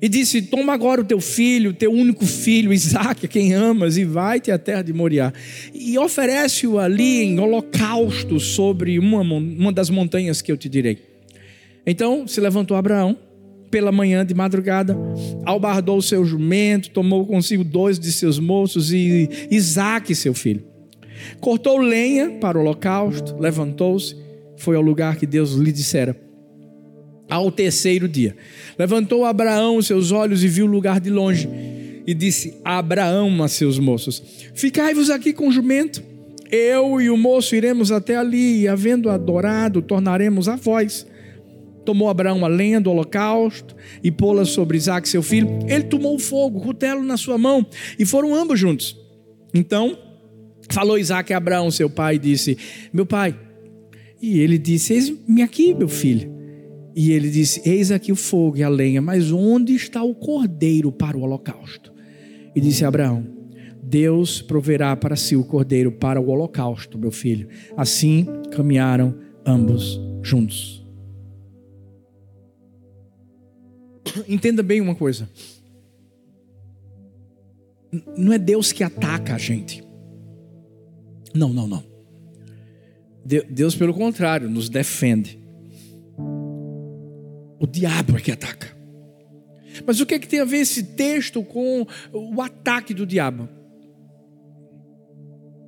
E 0.00 0.10
disse: 0.10 0.42
Toma 0.42 0.74
agora 0.74 1.00
o 1.00 1.04
teu 1.04 1.20
filho, 1.20 1.72
teu 1.72 1.90
único 1.90 2.26
filho, 2.26 2.70
Isaque, 2.70 3.26
quem 3.26 3.54
amas, 3.54 3.96
e 3.96 4.04
vai-te 4.04 4.50
à 4.50 4.58
terra 4.58 4.82
de 4.82 4.92
Moriá. 4.92 5.32
E 5.72 5.98
oferece-o 5.98 6.78
ali 6.78 7.22
em 7.22 7.38
holocausto 7.38 8.38
sobre 8.38 8.98
uma, 8.98 9.22
uma 9.22 9.72
das 9.72 9.88
montanhas 9.88 10.42
que 10.42 10.52
eu 10.52 10.56
te 10.58 10.68
direi. 10.68 10.98
Então 11.86 12.28
se 12.28 12.40
levantou 12.42 12.76
Abraão 12.76 13.16
pela 13.74 13.90
manhã 13.90 14.24
de 14.24 14.32
madrugada, 14.34 14.96
albardou 15.44 15.98
o 15.98 16.02
seu 16.02 16.24
jumento, 16.24 16.90
tomou 16.90 17.26
consigo 17.26 17.64
dois 17.64 17.98
de 17.98 18.12
seus 18.12 18.38
moços 18.38 18.92
e 18.92 19.28
Isaque, 19.50 20.14
seu 20.14 20.32
filho 20.32 20.62
Cortou 21.40 21.78
lenha 21.78 22.38
para 22.40 22.56
o 22.56 22.60
holocausto, 22.60 23.36
levantou-se, 23.36 24.14
foi 24.56 24.76
ao 24.76 24.82
lugar 24.82 25.16
que 25.16 25.26
Deus 25.26 25.54
lhe 25.54 25.72
dissera. 25.72 26.16
Ao 27.28 27.50
terceiro 27.50 28.06
dia, 28.06 28.36
levantou 28.78 29.24
Abraão 29.24 29.78
os 29.78 29.88
seus 29.88 30.12
olhos 30.12 30.44
e 30.44 30.46
viu 30.46 30.66
o 30.66 30.70
lugar 30.70 31.00
de 31.00 31.10
longe, 31.10 31.48
e 32.06 32.14
disse 32.14 32.54
a 32.64 32.78
Abraão 32.78 33.42
a 33.42 33.48
seus 33.48 33.76
moços: 33.80 34.22
Ficai-vos 34.54 35.10
aqui 35.10 35.32
com 35.32 35.48
o 35.48 35.52
jumento, 35.52 36.00
eu 36.48 37.00
e 37.00 37.10
o 37.10 37.16
moço 37.16 37.56
iremos 37.56 37.90
até 37.90 38.14
ali, 38.14 38.60
e 38.60 38.68
havendo 38.68 39.10
adorado, 39.10 39.82
tornaremos 39.82 40.48
a 40.48 40.54
vós. 40.54 41.04
Tomou 41.84 42.08
Abraão 42.08 42.44
a 42.44 42.48
lenha 42.48 42.80
do 42.80 42.90
holocausto 42.90 43.76
e 44.02 44.10
pô-la 44.10 44.44
sobre 44.44 44.76
Isaac, 44.76 45.08
seu 45.08 45.22
filho. 45.22 45.48
Ele 45.68 45.84
tomou 45.84 46.14
o 46.14 46.18
fogo, 46.18 46.58
o 46.58 46.62
cutelo 46.62 47.02
na 47.02 47.16
sua 47.16 47.38
mão, 47.38 47.66
e 47.98 48.04
foram 48.04 48.34
ambos 48.34 48.58
juntos. 48.58 48.96
Então 49.52 49.96
Falou 50.70 50.98
Isaac 50.98 51.32
a 51.32 51.36
Abraão, 51.36 51.70
seu 51.70 51.90
pai, 51.90 52.16
e 52.16 52.18
disse: 52.18 52.56
Meu 52.92 53.04
pai. 53.04 53.38
E 54.20 54.38
ele 54.40 54.58
disse: 54.58 54.92
Eis-me 54.92 55.42
aqui, 55.42 55.74
meu 55.74 55.88
filho. 55.88 56.32
E 56.94 57.12
ele 57.12 57.30
disse: 57.30 57.60
Eis 57.68 57.90
aqui 57.90 58.12
o 58.12 58.16
fogo 58.16 58.56
e 58.56 58.62
a 58.62 58.68
lenha, 58.68 59.02
mas 59.02 59.30
onde 59.30 59.74
está 59.74 60.02
o 60.02 60.14
cordeiro 60.14 60.90
para 60.90 61.16
o 61.16 61.22
holocausto? 61.22 61.92
E 62.54 62.60
disse 62.60 62.84
Abraão: 62.84 63.26
Deus 63.82 64.40
proverá 64.40 64.96
para 64.96 65.16
si 65.16 65.36
o 65.36 65.44
cordeiro 65.44 65.92
para 65.92 66.20
o 66.20 66.28
holocausto, 66.28 66.98
meu 66.98 67.10
filho. 67.10 67.48
Assim 67.76 68.26
caminharam 68.50 69.14
ambos 69.46 70.00
juntos. 70.22 70.83
Entenda 74.28 74.62
bem 74.62 74.80
uma 74.80 74.94
coisa. 74.94 75.28
Não 78.16 78.32
é 78.32 78.38
Deus 78.38 78.72
que 78.72 78.82
ataca 78.82 79.34
a 79.34 79.38
gente. 79.38 79.84
Não, 81.34 81.52
não, 81.52 81.66
não. 81.66 81.84
Deus, 83.24 83.74
pelo 83.74 83.94
contrário, 83.94 84.50
nos 84.50 84.68
defende. 84.68 85.38
O 86.16 87.66
diabo 87.66 88.16
é 88.16 88.20
que 88.20 88.30
ataca. 88.30 88.74
Mas 89.86 90.00
o 90.00 90.06
que, 90.06 90.14
é 90.14 90.18
que 90.18 90.28
tem 90.28 90.40
a 90.40 90.44
ver 90.44 90.58
esse 90.58 90.82
texto 90.82 91.42
com 91.42 91.86
o 92.12 92.42
ataque 92.42 92.92
do 92.92 93.06
diabo? 93.06 93.48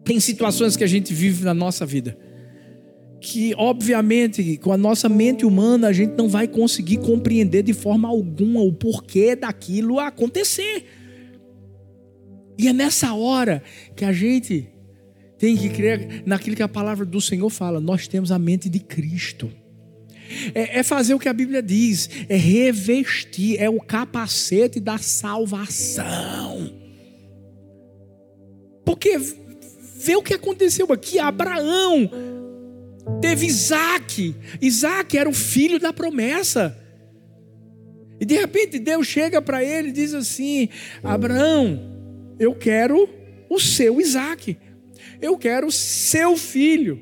Tem 0.04 0.20
situações 0.20 0.76
que 0.76 0.84
a 0.84 0.86
gente 0.86 1.12
vive 1.12 1.44
na 1.44 1.54
nossa 1.54 1.84
vida 1.86 2.16
que, 3.26 3.52
obviamente, 3.56 4.56
com 4.58 4.72
a 4.72 4.76
nossa 4.76 5.08
mente 5.08 5.44
humana, 5.44 5.88
a 5.88 5.92
gente 5.92 6.12
não 6.16 6.28
vai 6.28 6.46
conseguir 6.46 6.98
compreender 6.98 7.64
de 7.64 7.72
forma 7.72 8.06
alguma 8.06 8.60
o 8.60 8.72
porquê 8.72 9.34
daquilo 9.34 9.98
acontecer. 9.98 10.84
E 12.56 12.68
é 12.68 12.72
nessa 12.72 13.14
hora 13.14 13.64
que 13.96 14.04
a 14.04 14.12
gente 14.12 14.68
tem 15.38 15.56
que 15.56 15.68
crer 15.70 16.22
naquilo 16.24 16.54
que 16.54 16.62
a 16.62 16.68
palavra 16.68 17.04
do 17.04 17.20
Senhor 17.20 17.50
fala. 17.50 17.80
Nós 17.80 18.06
temos 18.06 18.30
a 18.30 18.38
mente 18.38 18.68
de 18.68 18.78
Cristo. 18.78 19.50
É, 20.54 20.78
é, 20.78 20.82
fazer 20.84 21.12
o 21.12 21.18
que 21.18 21.28
a 21.28 21.32
Bíblia 21.32 21.60
diz, 21.60 22.08
é 22.28 22.36
revestir, 22.36 23.60
é 23.60 23.68
o 23.68 23.80
capacete 23.80 24.78
da 24.78 24.98
salvação. 24.98 26.72
Porque 28.84 29.18
vê 29.18 30.14
o 30.14 30.22
que 30.22 30.34
aconteceu 30.34 30.92
aqui: 30.92 31.18
Abraão 31.18 32.08
teve 33.20 33.46
Isaac, 33.46 34.34
Isaac 34.60 35.16
era 35.16 35.28
o 35.28 35.34
filho 35.34 35.78
da 35.78 35.92
promessa. 35.92 36.76
E 38.20 38.24
de 38.24 38.36
repente 38.36 38.78
Deus 38.78 39.06
chega 39.06 39.42
para 39.42 39.62
ele 39.62 39.88
e 39.88 39.92
diz 39.92 40.14
assim: 40.14 40.68
Abraão, 41.02 42.34
eu 42.38 42.54
quero 42.54 43.08
o 43.48 43.60
seu 43.60 44.00
Isaac. 44.00 44.56
Eu 45.20 45.38
quero 45.38 45.70
seu 45.70 46.36
filho. 46.36 47.00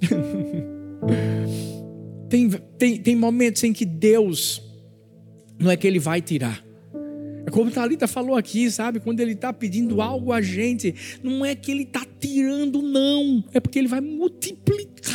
tem, 2.28 2.50
tem, 2.78 2.98
tem 2.98 3.16
momentos 3.16 3.62
em 3.64 3.72
que 3.72 3.84
Deus, 3.84 4.62
não 5.58 5.70
é 5.70 5.76
que 5.76 5.86
Ele 5.86 5.98
vai 5.98 6.20
tirar. 6.20 6.64
É 7.46 7.50
como 7.50 7.70
Thalita 7.70 8.08
falou 8.08 8.36
aqui, 8.36 8.68
sabe? 8.70 8.98
Quando 8.98 9.20
Ele 9.20 9.32
está 9.32 9.52
pedindo 9.52 10.02
algo 10.02 10.32
a 10.32 10.42
gente, 10.42 10.94
não 11.22 11.44
é 11.44 11.54
que 11.54 11.70
Ele 11.70 11.84
está 11.84 12.04
tirando, 12.18 12.82
não. 12.82 13.44
É 13.52 13.60
porque 13.60 13.78
Ele 13.78 13.88
vai 13.88 14.00
multiplicar. 14.00 15.14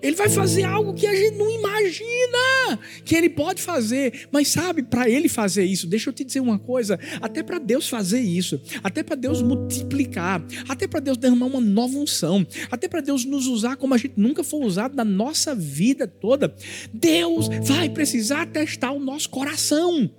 Ele 0.00 0.14
vai 0.14 0.28
fazer 0.28 0.62
algo 0.62 0.94
que 0.94 1.06
a 1.06 1.14
gente 1.14 1.36
não 1.36 1.50
imagina 1.50 2.78
que 3.04 3.16
ele 3.16 3.28
pode 3.28 3.60
fazer. 3.60 4.28
Mas 4.30 4.48
sabe, 4.48 4.82
para 4.82 5.08
ele 5.08 5.28
fazer 5.28 5.64
isso, 5.64 5.86
deixa 5.86 6.10
eu 6.10 6.12
te 6.12 6.24
dizer 6.24 6.40
uma 6.40 6.58
coisa: 6.58 6.98
até 7.20 7.42
para 7.42 7.58
Deus 7.58 7.88
fazer 7.88 8.20
isso, 8.20 8.60
até 8.82 9.02
para 9.02 9.16
Deus 9.16 9.42
multiplicar, 9.42 10.44
até 10.68 10.86
para 10.86 11.00
Deus 11.00 11.16
derramar 11.16 11.46
uma 11.46 11.60
nova 11.60 11.98
unção, 11.98 12.46
até 12.70 12.86
para 12.86 13.00
Deus 13.00 13.24
nos 13.24 13.46
usar 13.46 13.76
como 13.76 13.94
a 13.94 13.98
gente 13.98 14.14
nunca 14.16 14.44
foi 14.44 14.64
usado 14.64 14.94
na 14.94 15.04
nossa 15.04 15.54
vida 15.54 16.06
toda, 16.06 16.54
Deus 16.92 17.48
vai 17.62 17.88
precisar 17.88 18.46
testar 18.46 18.92
o 18.92 19.00
nosso 19.00 19.28
coração. 19.30 20.10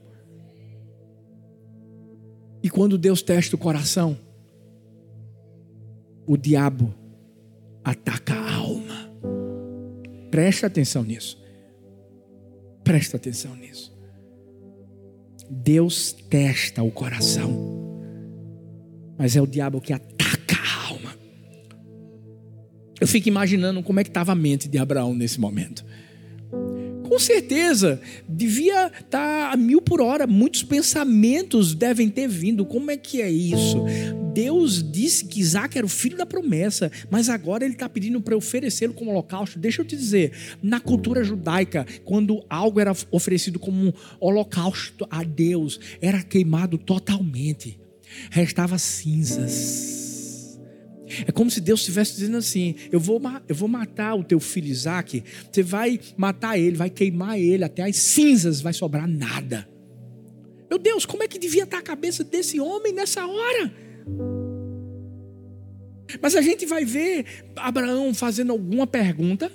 E 2.62 2.70
quando 2.70 2.98
Deus 2.98 3.22
testa 3.22 3.56
o 3.56 3.60
coração, 3.60 4.20
o 6.28 6.36
diabo 6.36 6.94
ataca 7.84 8.34
a 8.34 8.56
alma. 8.56 8.69
Preste 10.30 10.66
atenção 10.66 11.04
nisso. 11.04 11.42
Presta 12.84 13.18
atenção 13.18 13.56
nisso. 13.56 13.98
Deus 15.50 16.12
testa 16.12 16.84
o 16.84 16.92
coração, 16.92 17.52
mas 19.18 19.36
é 19.36 19.42
o 19.42 19.48
diabo 19.48 19.82
que 19.82 19.92
ataca 19.92 20.56
a 20.56 20.88
alma. 20.88 21.16
Eu 23.02 23.08
fico 23.08 23.28
imaginando 23.28 23.82
como 23.82 24.00
é 24.00 24.04
que 24.04 24.10
estava 24.10 24.32
a 24.32 24.36
mente 24.36 24.68
de 24.68 24.78
Abraão 24.78 25.16
nesse 25.16 25.40
momento. 25.40 25.84
Com 27.10 27.18
certeza, 27.18 28.00
devia 28.28 28.86
estar 28.88 29.10
tá 29.10 29.52
a 29.52 29.58
mil 29.58 29.82
por 29.82 30.00
hora. 30.00 30.28
Muitos 30.28 30.62
pensamentos 30.62 31.74
devem 31.74 32.08
ter 32.08 32.28
vindo. 32.28 32.64
Como 32.64 32.92
é 32.92 32.98
que 32.98 33.20
é 33.20 33.32
isso? 33.32 33.84
Deus 34.40 34.82
disse 34.82 35.26
que 35.26 35.42
Isaac 35.42 35.78
era 35.78 35.86
o 35.86 35.90
filho 35.90 36.16
da 36.16 36.26
promessa, 36.26 36.90
mas 37.12 37.28
agora 37.28 37.66
ele 37.66 37.74
está 37.74 37.90
pedindo 37.90 38.22
para 38.22 38.38
oferecê-lo 38.38 38.94
como 38.94 39.12
holocausto. 39.12 39.60
Deixa 39.60 39.82
eu 39.82 39.86
te 39.86 39.98
dizer, 39.98 40.32
na 40.64 40.80
cultura 40.80 41.26
judaica, 41.26 41.86
quando 42.06 42.42
algo 42.50 42.80
era 42.80 42.96
oferecido 43.12 43.60
como 43.60 43.88
um 43.88 43.94
holocausto 44.18 45.06
a 45.12 45.24
Deus, 45.24 45.78
era 46.02 46.24
queimado 46.24 46.78
totalmente, 46.78 47.78
restava 48.32 48.78
cinzas. 48.78 50.58
É 51.28 51.34
como 51.34 51.52
se 51.52 51.60
Deus 51.60 51.82
estivesse 51.82 52.14
dizendo 52.14 52.38
assim: 52.38 52.76
eu 52.94 53.00
vou, 53.00 53.22
eu 53.46 53.56
vou 53.56 53.68
matar 53.68 54.16
o 54.16 54.24
teu 54.24 54.40
filho 54.40 54.70
Isaac, 54.70 55.22
você 55.52 55.62
vai 55.62 56.00
matar 56.16 56.58
ele, 56.58 56.78
vai 56.78 56.90
queimar 56.90 57.38
ele, 57.38 57.66
até 57.66 57.84
as 57.84 57.98
cinzas 57.98 58.62
vai 58.62 58.72
sobrar 58.72 59.06
nada. 59.06 59.68
Meu 60.70 60.80
Deus, 60.80 61.06
como 61.06 61.24
é 61.24 61.28
que 61.28 61.38
devia 61.38 61.64
estar 61.64 61.80
a 61.80 61.82
cabeça 61.82 62.24
desse 62.24 62.58
homem 62.58 62.94
nessa 62.94 63.28
hora? 63.28 63.89
Mas 66.22 66.36
a 66.36 66.42
gente 66.42 66.66
vai 66.66 66.84
ver 66.86 67.26
Abraão 67.56 68.14
fazendo 68.14 68.52
alguma 68.52 68.88
pergunta. 68.88 69.52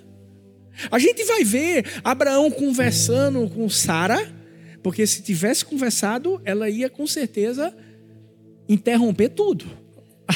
A 0.91 0.99
gente 0.99 1.25
vai 1.25 1.45
ver 1.45 1.85
Abraão 2.03 2.51
conversando 2.51 3.49
com 3.49 3.69
Sara, 3.69 4.33
porque 4.83 5.07
se 5.07 5.23
tivesse 5.23 5.65
conversado, 5.65 6.41
ela 6.45 6.69
ia 6.69 6.89
com 6.89 7.07
certeza 7.07 7.75
interromper 8.69 9.31
tudo. 9.31 9.67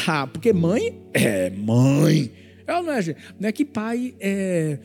Ah, 0.07 0.27
porque 0.27 0.53
mãe 0.53 0.95
é 1.13 1.51
mãe. 1.51 2.33
Ela 2.67 2.83
não 2.83 2.93
é, 2.93 3.17
não 3.41 3.49
é 3.49 3.53
que 3.53 3.65
pai 3.65 4.15
é. 4.21 4.79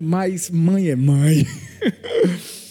Mas 0.00 0.50
mãe 0.50 0.88
é 0.90 0.96
mãe. 0.96 1.46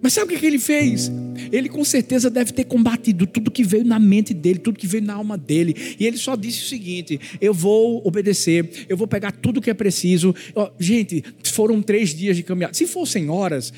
Mas 0.00 0.12
sabe 0.12 0.34
o 0.34 0.38
que 0.38 0.46
ele 0.46 0.58
fez? 0.58 1.10
Ele 1.50 1.68
com 1.68 1.84
certeza 1.84 2.30
deve 2.30 2.52
ter 2.52 2.64
combatido 2.64 3.26
tudo 3.26 3.50
que 3.50 3.62
veio 3.62 3.84
na 3.84 3.98
mente 3.98 4.34
dele, 4.34 4.58
tudo 4.58 4.78
que 4.78 4.86
veio 4.86 5.04
na 5.04 5.14
alma 5.14 5.36
dele. 5.36 5.96
E 5.98 6.06
ele 6.06 6.16
só 6.16 6.36
disse 6.36 6.64
o 6.64 6.68
seguinte: 6.68 7.20
Eu 7.40 7.54
vou 7.54 8.02
obedecer, 8.04 8.86
eu 8.88 8.96
vou 8.96 9.06
pegar 9.06 9.32
tudo 9.32 9.60
que 9.60 9.70
é 9.70 9.74
preciso. 9.74 10.34
Gente, 10.78 11.24
foram 11.44 11.80
três 11.80 12.14
dias 12.14 12.36
de 12.36 12.42
caminhada. 12.42 12.74
Se 12.74 12.86
fossem 12.86 13.30
horas, 13.30 13.72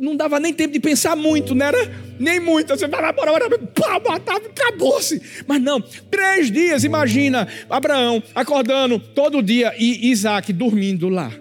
não 0.00 0.16
dava 0.16 0.38
nem 0.38 0.52
tempo 0.52 0.72
de 0.72 0.80
pensar 0.80 1.16
muito, 1.16 1.54
não 1.54 1.66
era 1.66 1.90
nem 2.18 2.38
muito. 2.38 2.68
Você 2.68 2.86
vai 2.86 3.00
lá, 3.00 3.12
bora, 3.12 3.32
bora, 3.32 3.58
pá, 3.58 4.00
matava, 4.00 4.46
acabou-se. 4.46 5.20
Mas 5.46 5.62
não, 5.62 5.80
três 5.80 6.50
dias, 6.50 6.84
imagina 6.84 7.48
Abraão 7.68 8.22
acordando 8.34 8.98
todo 8.98 9.42
dia 9.42 9.74
e 9.78 10.10
Isaac 10.10 10.52
dormindo 10.52 11.08
lá. 11.08 11.32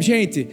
Gente, 0.00 0.48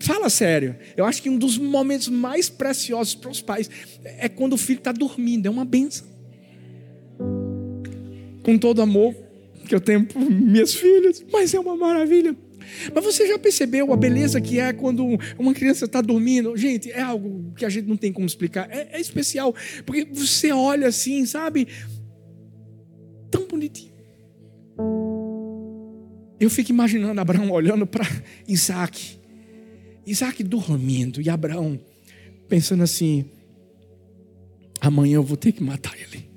fala 0.00 0.28
sério. 0.28 0.76
Eu 0.96 1.04
acho 1.04 1.22
que 1.22 1.30
um 1.30 1.38
dos 1.38 1.58
momentos 1.58 2.08
mais 2.08 2.48
preciosos 2.48 3.14
para 3.14 3.30
os 3.30 3.40
pais 3.40 3.70
é 4.04 4.28
quando 4.28 4.54
o 4.54 4.58
filho 4.58 4.78
está 4.78 4.92
dormindo. 4.92 5.46
É 5.46 5.50
uma 5.50 5.64
benção. 5.64 6.06
Com 8.42 8.58
todo 8.58 8.82
amor 8.82 9.14
que 9.66 9.74
eu 9.74 9.80
tenho 9.80 10.04
por 10.04 10.18
minhas 10.18 10.74
filhas, 10.74 11.24
mas 11.32 11.54
é 11.54 11.60
uma 11.60 11.76
maravilha. 11.76 12.34
Mas 12.94 13.04
você 13.04 13.26
já 13.26 13.38
percebeu 13.38 13.92
a 13.92 13.96
beleza 13.96 14.40
que 14.40 14.58
é 14.58 14.72
quando 14.72 15.06
uma 15.38 15.52
criança 15.54 15.84
está 15.84 16.00
dormindo? 16.00 16.56
Gente, 16.56 16.90
é 16.90 17.00
algo 17.00 17.52
que 17.56 17.64
a 17.64 17.68
gente 17.68 17.86
não 17.86 17.96
tem 17.96 18.12
como 18.12 18.26
explicar. 18.26 18.68
É, 18.70 18.88
é 18.92 19.00
especial, 19.00 19.54
porque 19.84 20.06
você 20.10 20.52
olha 20.52 20.88
assim, 20.88 21.24
sabe? 21.26 21.68
Tão 23.30 23.46
bonitinho. 23.46 23.92
Eu 26.38 26.48
fico 26.48 26.70
imaginando 26.70 27.20
Abraão 27.20 27.50
olhando 27.50 27.86
para 27.86 28.06
Isaac 28.48 29.19
Isaac 30.06 30.42
dormindo 30.42 31.20
e 31.20 31.28
Abraão 31.28 31.78
pensando 32.48 32.82
assim: 32.82 33.24
amanhã 34.80 35.16
eu 35.16 35.22
vou 35.22 35.36
ter 35.36 35.52
que 35.52 35.62
matar 35.62 35.94
ele. 35.98 36.28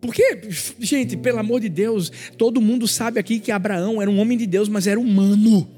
Porque, 0.00 0.40
gente, 0.80 1.16
pelo 1.16 1.38
amor 1.38 1.60
de 1.60 1.68
Deus, 1.68 2.10
todo 2.38 2.60
mundo 2.60 2.88
sabe 2.88 3.20
aqui 3.20 3.38
que 3.38 3.52
Abraão 3.52 4.00
era 4.00 4.10
um 4.10 4.18
homem 4.18 4.38
de 4.38 4.46
Deus, 4.46 4.68
mas 4.68 4.86
era 4.86 4.98
humano. 4.98 5.68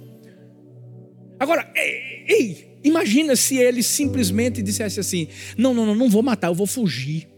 Agora, 1.41 1.73
ei, 1.75 2.25
ei, 2.29 2.79
imagina 2.85 3.35
se 3.35 3.57
ele 3.57 3.83
simplesmente 3.83 4.63
dissesse 4.63 5.01
assim: 5.01 5.27
não, 5.59 5.75
não, 5.75 5.85
não, 5.85 5.95
não 5.95 6.09
vou 6.09 6.23
matar, 6.23 6.49
eu 6.49 6.55
vou 6.55 6.69
fugir. 6.69 7.29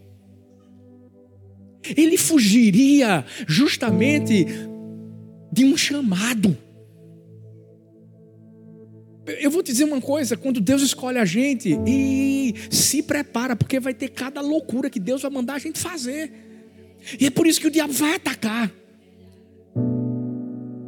Ele 1.97 2.17
fugiria 2.17 3.25
justamente 3.47 4.45
de 5.51 5.65
um 5.65 5.75
chamado. 5.75 6.57
Eu 9.25 9.49
vou 9.49 9.63
te 9.63 9.71
dizer 9.71 9.85
uma 9.85 10.01
coisa: 10.01 10.37
quando 10.37 10.61
Deus 10.61 10.81
escolhe 10.81 11.17
a 11.17 11.25
gente, 11.25 11.77
e 11.85 12.53
se 12.69 13.01
prepara, 13.01 13.55
porque 13.55 13.79
vai 13.79 13.93
ter 13.93 14.09
cada 14.09 14.41
loucura 14.41 14.89
que 14.89 14.99
Deus 14.99 15.21
vai 15.21 15.31
mandar 15.31 15.55
a 15.55 15.59
gente 15.59 15.79
fazer. 15.79 16.31
E 17.19 17.25
é 17.25 17.29
por 17.29 17.47
isso 17.47 17.59
que 17.59 17.67
o 17.67 17.71
diabo 17.71 17.93
vai 17.93 18.15
atacar. 18.15 18.71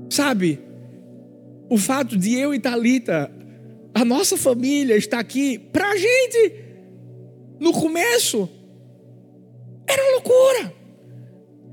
Sabe? 0.10 0.60
O 1.69 1.78
fato 1.78 2.15
de 2.17 2.36
eu 2.36 2.54
e 2.54 2.60
Talita, 2.60 3.32
a 3.93 4.06
nossa 4.06 4.38
família 4.38 4.95
estar 4.95 5.19
aqui, 5.19 5.58
para 5.58 5.89
a 5.89 5.97
gente, 5.97 6.54
no 7.60 7.73
começo, 7.73 8.50
era 9.88 10.12
loucura. 10.13 10.73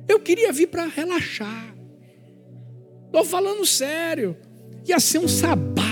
Eu 0.08 0.18
queria 0.20 0.52
vir 0.52 0.68
para 0.68 0.86
relaxar. 0.86 1.74
Estou 3.06 3.24
falando 3.24 3.64
sério. 3.64 4.36
Ia 4.86 4.98
ser 4.98 5.18
um 5.18 5.28
sabá 5.28 5.83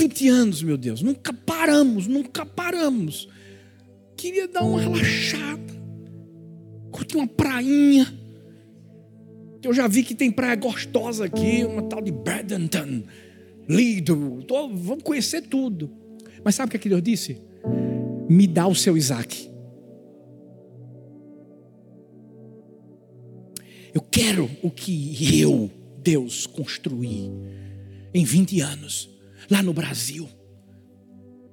20 0.00 0.28
anos, 0.28 0.62
meu 0.62 0.78
Deus, 0.78 1.02
nunca 1.02 1.30
paramos, 1.30 2.06
nunca 2.06 2.46
paramos. 2.46 3.28
Queria 4.16 4.48
dar 4.48 4.62
uma 4.62 4.80
relaxada, 4.80 5.74
curtir 6.90 7.18
uma 7.18 7.26
prainha. 7.26 8.10
Eu 9.62 9.74
já 9.74 9.86
vi 9.86 10.02
que 10.02 10.14
tem 10.14 10.30
praia 10.30 10.56
gostosa 10.56 11.26
aqui, 11.26 11.64
uma 11.64 11.82
tal 11.82 12.00
de 12.00 12.10
Bradenton, 12.10 13.02
Lido. 13.68 14.42
Tô, 14.48 14.70
vamos 14.70 15.02
conhecer 15.04 15.42
tudo. 15.42 15.90
Mas 16.42 16.54
sabe 16.54 16.68
o 16.68 16.70
que, 16.70 16.76
é 16.78 16.80
que 16.80 16.88
Deus 16.88 17.02
disse? 17.02 17.36
Me 18.26 18.46
dá 18.46 18.66
o 18.66 18.74
seu 18.74 18.96
Isaac. 18.96 19.50
Eu 23.92 24.00
quero 24.00 24.48
o 24.62 24.70
que 24.70 25.38
eu, 25.42 25.70
Deus, 26.02 26.46
construí 26.46 27.30
em 28.14 28.24
20 28.24 28.62
anos 28.62 29.19
lá 29.50 29.62
no 29.62 29.72
Brasil. 29.72 30.28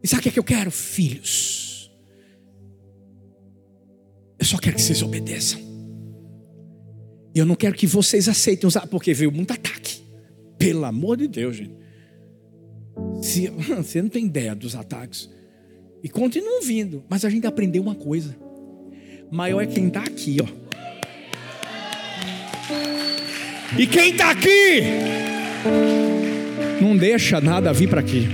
E 0.04 0.08
sabe 0.08 0.20
o 0.20 0.24
que, 0.24 0.30
é 0.30 0.32
que 0.34 0.40
eu 0.40 0.44
quero? 0.44 0.70
Filhos. 0.70 1.92
Eu 4.40 4.46
só 4.46 4.58
quero 4.58 4.76
que 4.76 4.82
vocês 4.82 5.02
obedeçam. 5.02 5.60
E 7.34 7.40
eu 7.40 7.46
não 7.46 7.56
quero 7.56 7.76
que 7.76 7.88
vocês 7.88 8.30
aceitem 8.30 8.68
usar, 8.68 8.88
porque 8.88 9.14
veio 9.14 9.32
muito 9.32 9.52
ataque. 9.52 10.02
Pelo 10.58 10.86
amor 10.86 11.18
de 11.18 11.28
Deus, 11.28 11.58
gente. 11.58 11.76
Se, 13.22 13.48
você 13.78 14.02
não 14.02 14.10
tem 14.10 14.26
ideia 14.26 14.56
dos 14.56 14.76
ataques. 14.76 15.30
E 16.04 16.10
continuam 16.10 16.62
vindo. 16.62 17.04
Mas 17.10 17.26
a 17.26 17.30
gente 17.30 17.48
aprendeu 17.48 17.82
uma 17.82 17.96
coisa. 17.96 18.36
Maior 19.32 19.62
é 19.62 19.66
quem 19.66 19.88
está 19.88 20.04
aqui, 20.04 20.38
ó. 20.42 20.68
E 23.78 23.86
quem 23.86 24.12
está 24.12 24.32
aqui 24.32 25.97
não 26.82 26.96
deixa 26.96 27.40
nada 27.42 27.74
vir 27.74 27.90
para 27.90 28.00
aqui. 28.00 28.28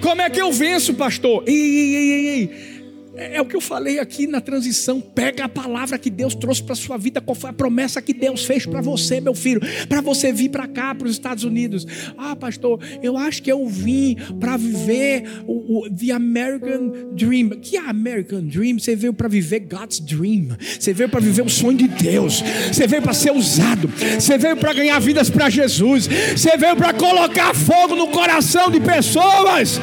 Como 0.00 0.22
é 0.22 0.30
que 0.30 0.40
eu 0.40 0.52
venço, 0.52 0.94
pastor? 0.94 1.42
Ei, 1.46 1.54
ei, 1.54 1.94
ei, 1.96 2.28
ei. 2.28 2.75
É, 3.16 3.36
é 3.36 3.40
o 3.40 3.46
que 3.46 3.56
eu 3.56 3.60
falei 3.60 3.98
aqui 3.98 4.26
na 4.26 4.40
transição. 4.40 5.00
Pega 5.00 5.44
a 5.44 5.48
palavra 5.48 5.98
que 5.98 6.10
Deus 6.10 6.34
trouxe 6.34 6.62
para 6.62 6.74
sua 6.74 6.96
vida. 6.96 7.20
Qual 7.20 7.34
foi 7.34 7.50
a 7.50 7.52
promessa 7.52 8.02
que 8.02 8.12
Deus 8.12 8.44
fez 8.44 8.66
para 8.66 8.80
você, 8.80 9.20
meu 9.20 9.34
filho? 9.34 9.60
Para 9.88 10.00
você 10.00 10.32
vir 10.32 10.50
para 10.50 10.68
cá, 10.68 10.94
para 10.94 11.06
os 11.06 11.12
Estados 11.12 11.42
Unidos. 11.42 11.86
Ah, 12.16 12.36
pastor, 12.36 12.80
eu 13.02 13.16
acho 13.16 13.42
que 13.42 13.50
eu 13.50 13.66
vim 13.66 14.16
para 14.38 14.56
viver 14.56 15.24
o, 15.46 15.78
o 15.78 15.90
the 15.90 16.12
American 16.12 16.92
Dream. 17.12 17.50
Que 17.60 17.76
é 17.76 17.80
American 17.80 18.42
Dream? 18.42 18.78
Você 18.78 18.94
veio 18.94 19.14
para 19.14 19.28
viver 19.28 19.60
God's 19.60 20.00
Dream. 20.00 20.48
Você 20.78 20.92
veio 20.92 21.08
para 21.08 21.20
viver 21.20 21.42
o 21.42 21.48
sonho 21.48 21.78
de 21.78 21.88
Deus. 21.88 22.42
Você 22.70 22.86
veio 22.86 23.02
para 23.02 23.14
ser 23.14 23.32
usado. 23.32 23.88
Você 23.88 24.36
veio 24.36 24.56
para 24.56 24.74
ganhar 24.74 24.98
vidas 25.00 25.30
para 25.30 25.48
Jesus. 25.48 26.06
Você 26.36 26.56
veio 26.56 26.76
para 26.76 26.92
colocar 26.92 27.54
fogo 27.54 27.94
no 27.94 28.08
coração 28.08 28.70
de 28.70 28.80
pessoas 28.80 29.80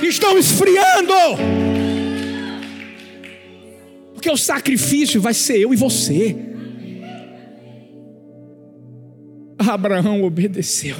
que 0.00 0.06
estão 0.06 0.38
esfriando 0.38 1.63
porque 4.24 4.30
o 4.30 4.36
sacrifício 4.38 5.20
vai 5.20 5.34
ser 5.34 5.58
eu 5.58 5.74
e 5.74 5.76
você. 5.76 6.34
Abraão 9.58 10.22
obedeceu. 10.22 10.96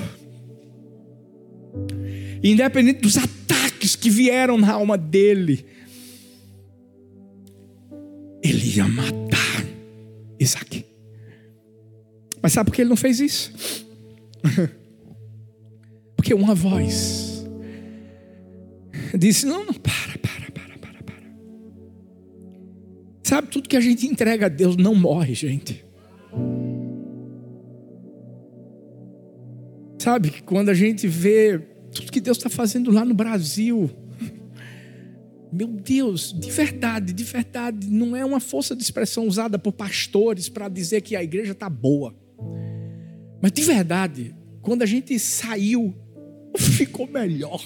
Independente 2.42 3.00
dos 3.00 3.16
ataques 3.16 3.96
que 3.96 4.10
vieram 4.10 4.58
na 4.58 4.72
alma 4.72 4.98
dele, 4.98 5.64
ele 8.42 8.76
ia 8.76 8.86
matar 8.86 9.64
Isaac. 10.38 10.84
Mas 12.42 12.52
sabe 12.52 12.68
por 12.68 12.76
que 12.76 12.82
ele 12.82 12.90
não 12.90 12.96
fez 12.96 13.20
isso? 13.20 13.86
Porque 16.14 16.34
uma 16.34 16.54
voz 16.54 17.42
disse: 19.18 19.46
Não, 19.46 19.64
não, 19.64 19.72
para, 19.72 20.18
para. 20.18 20.33
Sabe, 23.24 23.48
tudo 23.48 23.70
que 23.70 23.76
a 23.76 23.80
gente 23.80 24.06
entrega 24.06 24.46
a 24.46 24.48
Deus 24.50 24.76
não 24.76 24.94
morre, 24.94 25.34
gente. 25.34 25.82
Sabe, 29.98 30.42
quando 30.42 30.68
a 30.68 30.74
gente 30.74 31.08
vê 31.08 31.58
tudo 31.90 32.12
que 32.12 32.20
Deus 32.20 32.36
está 32.36 32.50
fazendo 32.50 32.90
lá 32.90 33.02
no 33.02 33.14
Brasil, 33.14 33.90
Meu 35.50 35.68
Deus, 35.68 36.34
de 36.38 36.50
verdade, 36.50 37.12
de 37.12 37.24
verdade, 37.24 37.88
não 37.88 38.14
é 38.14 38.24
uma 38.24 38.40
força 38.40 38.76
de 38.76 38.82
expressão 38.82 39.26
usada 39.26 39.58
por 39.58 39.72
pastores 39.72 40.48
para 40.48 40.68
dizer 40.68 41.00
que 41.00 41.16
a 41.16 41.22
igreja 41.22 41.52
está 41.52 41.70
boa. 41.70 42.14
Mas 43.40 43.52
de 43.52 43.62
verdade, 43.62 44.34
quando 44.60 44.82
a 44.82 44.86
gente 44.86 45.18
saiu, 45.18 45.94
ficou 46.58 47.06
melhor. 47.06 47.64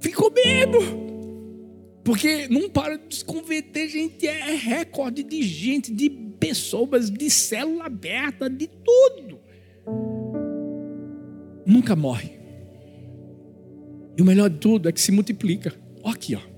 Ficou 0.00 0.30
mesmo. 0.30 1.11
Porque 2.04 2.48
não 2.48 2.68
para 2.68 2.98
de 2.98 3.16
se 3.16 3.24
converter, 3.24 3.88
gente. 3.88 4.26
É 4.26 4.54
recorde 4.54 5.22
de 5.22 5.42
gente, 5.42 5.92
de 5.92 6.10
pessoas, 6.10 7.10
de 7.10 7.30
célula 7.30 7.86
aberta, 7.86 8.50
de 8.50 8.66
tudo. 8.66 9.40
Nunca 11.64 11.94
morre. 11.94 12.32
E 14.16 14.22
o 14.22 14.24
melhor 14.24 14.50
de 14.50 14.58
tudo 14.58 14.88
é 14.88 14.92
que 14.92 15.00
se 15.00 15.12
multiplica. 15.12 15.72
Olha 16.02 16.14
aqui, 16.14 16.34
ó. 16.34 16.51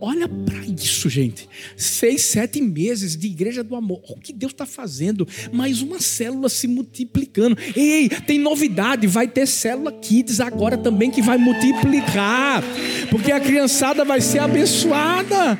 Olha 0.00 0.28
para 0.28 0.58
isso, 0.66 1.08
gente. 1.08 1.48
Seis, 1.76 2.22
sete 2.22 2.60
meses 2.60 3.16
de 3.16 3.26
igreja 3.26 3.62
do 3.62 3.74
amor. 3.74 4.02
O 4.08 4.20
que 4.20 4.32
Deus 4.32 4.52
está 4.52 4.66
fazendo. 4.66 5.26
Mais 5.52 5.80
uma 5.80 6.00
célula 6.00 6.48
se 6.48 6.66
multiplicando. 6.66 7.56
Ei, 7.74 8.08
tem 8.08 8.38
novidade. 8.38 9.06
Vai 9.06 9.28
ter 9.28 9.46
célula 9.46 9.92
Kids 9.92 10.40
agora 10.40 10.76
também 10.76 11.10
que 11.10 11.22
vai 11.22 11.38
multiplicar. 11.38 12.62
Porque 13.10 13.32
a 13.32 13.40
criançada 13.40 14.04
vai 14.04 14.20
ser 14.20 14.40
abençoada. 14.40 15.58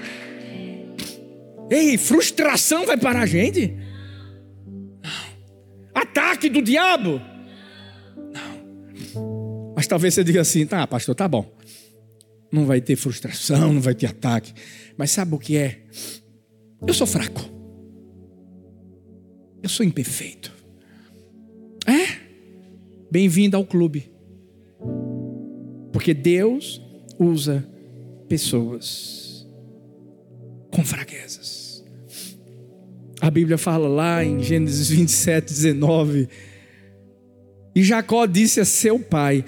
Ei, 1.71 1.97
frustração 1.97 2.85
vai 2.85 2.97
parar 2.97 3.23
a 3.23 3.27
gente? 3.27 3.75
Ataque 5.95 6.51
do 6.51 6.61
diabo? 6.61 7.21
Não. 8.17 9.75
Mas 9.77 9.87
talvez 9.87 10.13
você 10.13 10.25
diga 10.25 10.41
assim: 10.41 10.67
tá, 10.67 10.87
pastor, 10.87 11.15
tá 11.15 11.27
bom 11.27 11.54
não 12.55 12.65
vai 12.65 12.81
ter 12.81 12.95
frustração, 12.95 13.73
não 13.73 13.81
vai 13.81 13.95
ter 13.95 14.07
ataque. 14.07 14.55
Mas 14.97 15.11
sabe 15.11 15.35
o 15.35 15.39
que 15.39 15.57
é? 15.57 15.83
Eu 16.87 16.95
sou 16.95 17.07
fraco. 17.07 17.41
Eu 19.63 19.69
sou 19.69 19.85
imperfeito. 19.85 20.53
É? 21.87 22.17
Bem-vindo 23.11 23.57
ao 23.57 23.65
clube. 23.67 24.11
Porque 25.93 26.15
Deus 26.15 26.81
usa 27.19 27.67
pessoas 28.29 29.47
com 30.71 30.85
fraquezas. 30.85 31.85
A 33.21 33.31
Bíblia 33.31 33.59
fala 33.59 33.89
lá 33.89 34.25
em 34.25 34.41
Gênesis 34.41 34.91
27, 34.91 35.49
19. 35.49 36.29
E 37.75 37.83
Jacó 37.83 38.27
disse 38.27 38.61
a 38.61 38.65
seu 38.65 38.99
pai: 38.99 39.45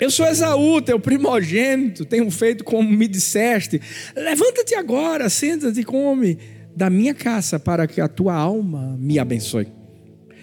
eu 0.00 0.10
sou 0.10 0.26
Esaú, 0.26 0.80
teu 0.80 1.00
primogênito, 1.00 2.04
tenho 2.04 2.30
feito 2.30 2.62
como 2.62 2.88
me 2.88 3.08
disseste. 3.08 3.80
Levanta-te 4.14 4.74
agora, 4.74 5.28
senta-te 5.28 5.80
e 5.80 5.84
come 5.84 6.38
da 6.74 6.88
minha 6.88 7.12
caça, 7.12 7.58
para 7.58 7.86
que 7.86 8.00
a 8.00 8.06
tua 8.06 8.34
alma 8.34 8.96
me 9.00 9.18
abençoe. 9.18 9.66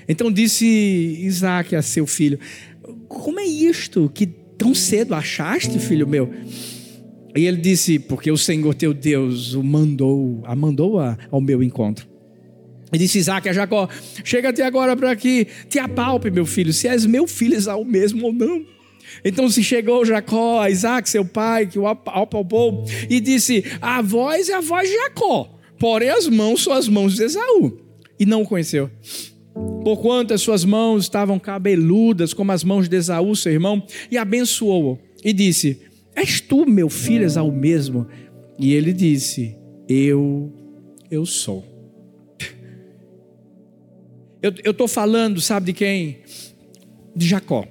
Então 0.07 0.31
disse 0.31 0.65
Isaac 0.65 1.75
a 1.75 1.81
seu 1.81 2.05
filho: 2.05 2.37
Como 3.07 3.39
é 3.39 3.45
isto 3.45 4.11
que 4.13 4.25
tão 4.25 4.75
cedo 4.75 5.15
achaste, 5.15 5.79
filho 5.79 6.07
meu? 6.07 6.29
E 7.35 7.45
ele 7.45 7.57
disse: 7.57 7.97
Porque 7.97 8.29
o 8.29 8.37
Senhor 8.37 8.73
teu 8.73 8.93
Deus 8.93 9.53
o 9.53 9.63
mandou, 9.63 10.41
a 10.45 10.55
mandou 10.55 10.99
ao 10.99 11.41
meu 11.41 11.63
encontro. 11.63 12.07
E 12.91 12.97
disse 12.97 13.17
Isaac 13.17 13.47
a 13.49 13.53
Jacó: 13.53 13.89
Chega-te 14.23 14.61
agora 14.61 14.95
para 14.95 15.15
que 15.15 15.47
te 15.69 15.79
apalpe, 15.79 16.29
meu 16.29 16.45
filho, 16.45 16.73
se 16.73 16.87
és 16.87 17.05
meu 17.05 17.27
filho 17.27 17.55
Esaú 17.55 17.83
mesmo 17.85 18.25
ou 18.25 18.33
não. 18.33 18.74
Então 19.23 19.49
se 19.49 19.63
chegou 19.63 20.05
Jacó 20.05 20.61
a 20.61 20.69
Isaac, 20.69 21.09
seu 21.09 21.25
pai, 21.25 21.67
que 21.67 21.79
o 21.79 21.87
apalpou, 21.87 22.85
e 23.09 23.19
disse: 23.19 23.63
A 23.81 24.01
voz 24.01 24.49
é 24.49 24.53
a 24.53 24.61
voz 24.61 24.89
de 24.89 24.95
Jacó, 24.95 25.57
porém 25.79 26.09
as 26.09 26.27
mãos 26.27 26.63
são 26.63 26.73
as 26.73 26.87
mãos 26.87 27.15
de 27.15 27.23
Esaú. 27.23 27.79
E 28.19 28.25
não 28.25 28.43
o 28.43 28.47
conheceu. 28.47 28.89
Porquanto 29.83 30.33
as 30.33 30.41
suas 30.41 30.65
mãos 30.65 31.03
estavam 31.03 31.39
cabeludas, 31.39 32.33
como 32.33 32.51
as 32.51 32.63
mãos 32.63 32.89
de 32.89 32.95
Esaú, 32.95 33.35
seu 33.35 33.51
irmão, 33.51 33.85
e 34.09 34.17
abençoou-o. 34.17 34.99
E 35.23 35.31
disse: 35.31 35.81
És 36.15 36.39
tu, 36.41 36.65
meu 36.65 36.89
filho 36.89 37.25
Esaú 37.25 37.51
mesmo? 37.51 38.07
E 38.57 38.73
ele 38.73 38.93
disse: 38.93 39.55
Eu, 39.87 40.51
eu 41.09 41.25
sou. 41.25 41.63
Eu 44.41 44.71
estou 44.71 44.87
falando, 44.87 45.41
sabe 45.41 45.67
de 45.67 45.73
quem? 45.73 46.19
De 47.15 47.27
Jacó. 47.27 47.65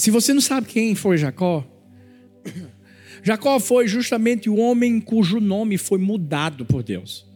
Se 0.00 0.10
você 0.10 0.32
não 0.32 0.40
sabe 0.40 0.66
quem 0.66 0.94
foi 0.94 1.18
Jacó, 1.18 1.62
Jacó 3.22 3.60
foi 3.60 3.86
justamente 3.86 4.48
o 4.48 4.56
homem 4.56 4.98
cujo 4.98 5.38
nome 5.40 5.76
foi 5.76 5.98
mudado 5.98 6.64
por 6.64 6.82
Deus. 6.82 7.26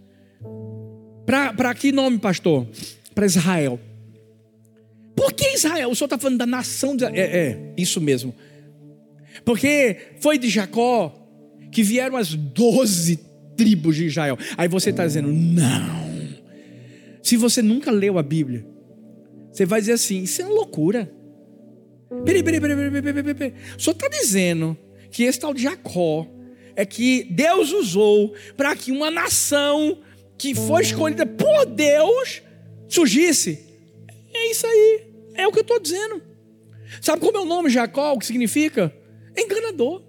Para 1.26 1.74
que 1.74 1.92
nome, 1.92 2.18
pastor? 2.18 2.66
Para 3.14 3.26
Israel. 3.26 3.78
Por 5.14 5.34
que 5.34 5.54
Israel? 5.54 5.90
O 5.90 5.94
senhor 5.94 6.06
está 6.06 6.16
falando 6.16 6.38
da 6.38 6.46
nação 6.46 6.96
de 6.96 7.04
É, 7.04 7.10
é, 7.20 7.74
isso 7.76 8.00
mesmo. 8.00 8.34
Porque 9.44 9.98
foi 10.20 10.38
de 10.38 10.48
Jacó 10.48 11.14
que 11.70 11.82
vieram 11.82 12.16
as 12.16 12.34
doze 12.34 13.20
tribos 13.58 13.94
de 13.94 14.06
Israel. 14.06 14.38
Aí 14.56 14.68
você 14.68 14.88
está 14.88 15.06
dizendo, 15.06 15.30
não. 15.30 16.04
Se 17.22 17.36
você 17.36 17.60
nunca 17.60 17.90
leu 17.90 18.16
a 18.18 18.22
Bíblia, 18.22 18.66
você 19.52 19.66
vai 19.66 19.80
dizer 19.80 19.92
assim: 19.92 20.22
isso 20.22 20.40
é 20.40 20.46
uma 20.46 20.54
loucura. 20.54 21.12
Peraí, 22.24 22.42
peraí, 22.42 22.60
peraí, 22.60 22.76
peraí, 22.76 23.12
peraí, 23.12 23.34
peraí. 23.34 23.54
O 23.76 23.80
senhor 23.80 23.94
está 23.94 24.08
dizendo 24.08 24.76
que 25.10 25.24
esse 25.24 25.38
tal 25.38 25.54
de 25.54 25.62
Jacó 25.62 26.26
é 26.76 26.84
que 26.84 27.24
Deus 27.30 27.72
usou 27.72 28.34
para 28.56 28.74
que 28.74 28.92
uma 28.92 29.10
nação 29.10 29.98
que 30.36 30.54
foi 30.54 30.82
escolhida 30.82 31.24
por 31.24 31.66
Deus 31.66 32.42
surgisse? 32.88 33.64
É 34.32 34.50
isso 34.50 34.66
aí. 34.66 35.06
É 35.34 35.46
o 35.46 35.52
que 35.52 35.58
eu 35.58 35.62
estou 35.62 35.80
dizendo. 35.80 36.22
Sabe 37.00 37.20
como 37.20 37.38
é 37.38 37.40
o 37.40 37.44
nome 37.44 37.70
Jacó? 37.70 38.12
O 38.12 38.18
que 38.18 38.26
significa? 38.26 38.94
Enganador. 39.36 40.02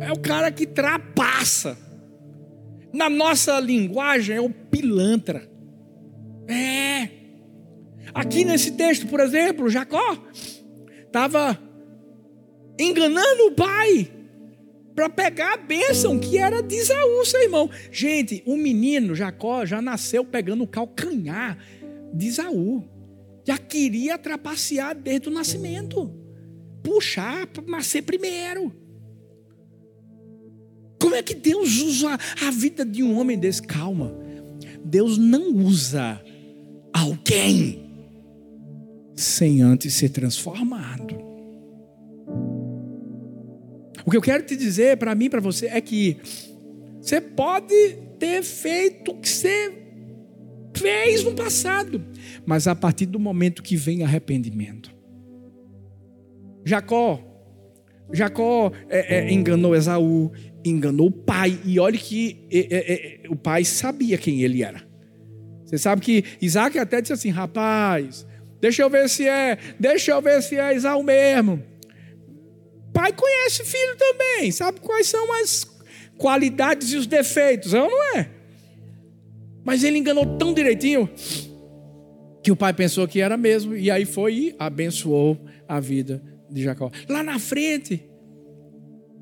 É 0.00 0.12
o 0.12 0.18
cara 0.18 0.50
que 0.50 0.66
trapaça. 0.66 1.78
Na 2.92 3.10
nossa 3.10 3.60
linguagem 3.60 4.36
é 4.36 4.40
o 4.40 4.50
pilantra. 4.50 5.48
É. 6.48 7.17
Aqui 8.14 8.44
nesse 8.44 8.72
texto, 8.72 9.06
por 9.06 9.20
exemplo, 9.20 9.68
Jacó 9.68 10.16
estava 11.04 11.58
enganando 12.78 13.46
o 13.46 13.52
pai 13.52 14.10
para 14.94 15.08
pegar 15.08 15.54
a 15.54 15.56
bênção 15.56 16.18
que 16.18 16.38
era 16.38 16.62
de 16.62 16.74
Isaú, 16.74 17.24
seu 17.24 17.42
irmão. 17.42 17.70
Gente, 17.92 18.42
o 18.46 18.56
menino 18.56 19.14
Jacó 19.14 19.64
já 19.64 19.80
nasceu 19.80 20.24
pegando 20.24 20.64
o 20.64 20.66
calcanhar 20.66 21.58
de 22.12 22.26
Isaú. 22.26 22.84
Já 23.46 23.56
queria 23.56 24.18
trapacear 24.18 24.96
desde 24.96 25.28
o 25.28 25.32
nascimento. 25.32 26.12
Puxar 26.82 27.46
para 27.46 27.64
nascer 27.64 28.02
primeiro. 28.02 28.72
Como 31.00 31.14
é 31.14 31.22
que 31.22 31.34
Deus 31.34 31.80
usa 31.80 32.18
a 32.46 32.50
vida 32.50 32.84
de 32.84 33.02
um 33.02 33.16
homem 33.18 33.38
desse? 33.38 33.62
Calma. 33.62 34.12
Deus 34.84 35.16
não 35.16 35.54
usa 35.54 36.20
alguém 36.92 37.87
sem 39.20 39.62
antes 39.62 39.94
ser 39.94 40.10
transformado. 40.10 41.16
O 44.04 44.10
que 44.10 44.16
eu 44.16 44.22
quero 44.22 44.44
te 44.44 44.56
dizer 44.56 44.96
para 44.96 45.14
mim, 45.14 45.28
para 45.28 45.40
você, 45.40 45.66
é 45.66 45.80
que 45.80 46.16
você 47.00 47.20
pode 47.20 47.98
ter 48.18 48.42
feito 48.42 49.10
o 49.10 49.20
que 49.20 49.28
você 49.28 49.72
fez 50.74 51.24
no 51.24 51.32
passado, 51.32 52.02
mas 52.46 52.66
a 52.66 52.74
partir 52.74 53.06
do 53.06 53.18
momento 53.18 53.62
que 53.62 53.76
vem 53.76 54.02
arrependimento. 54.02 54.94
Jacó, 56.64 57.22
Jacó 58.12 58.72
é, 58.88 59.18
é, 59.18 59.32
enganou 59.32 59.74
Esaú, 59.74 60.32
enganou 60.64 61.08
o 61.08 61.12
pai, 61.12 61.58
e 61.64 61.78
olhe 61.78 61.98
que 61.98 62.46
é, 62.50 62.58
é, 62.58 63.24
é, 63.24 63.28
o 63.28 63.36
pai 63.36 63.64
sabia 63.64 64.16
quem 64.16 64.42
ele 64.42 64.62
era. 64.62 64.86
Você 65.64 65.76
sabe 65.76 66.00
que 66.00 66.24
Isaac 66.40 66.78
até 66.78 67.00
disse 67.00 67.12
assim: 67.12 67.30
rapaz, 67.30 68.26
Deixa 68.60 68.82
eu 68.82 68.90
ver 68.90 69.08
se 69.08 69.28
é, 69.28 69.56
deixa 69.78 70.12
eu 70.12 70.20
ver 70.20 70.42
se 70.42 70.56
é 70.56 70.74
Isaú 70.74 71.02
mesmo. 71.02 71.62
Pai 72.92 73.12
conhece 73.12 73.64
filho 73.64 73.96
também, 73.96 74.50
sabe 74.50 74.80
quais 74.80 75.06
são 75.06 75.32
as 75.40 75.64
qualidades 76.16 76.92
e 76.92 76.96
os 76.96 77.06
defeitos, 77.06 77.72
é 77.72 77.80
ou 77.80 77.88
não 77.88 78.16
é? 78.16 78.28
Mas 79.64 79.84
ele 79.84 79.98
enganou 79.98 80.36
tão 80.36 80.52
direitinho 80.52 81.08
que 82.42 82.50
o 82.50 82.56
pai 82.56 82.72
pensou 82.72 83.06
que 83.06 83.20
era 83.20 83.36
mesmo, 83.36 83.76
e 83.76 83.90
aí 83.90 84.04
foi 84.04 84.34
e 84.34 84.56
abençoou 84.58 85.38
a 85.68 85.78
vida 85.78 86.22
de 86.50 86.62
Jacó. 86.62 86.90
Lá 87.08 87.22
na 87.22 87.38
frente, 87.38 88.02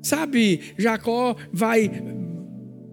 sabe, 0.01 0.73
Jacó 0.77 1.35
vai 1.51 1.91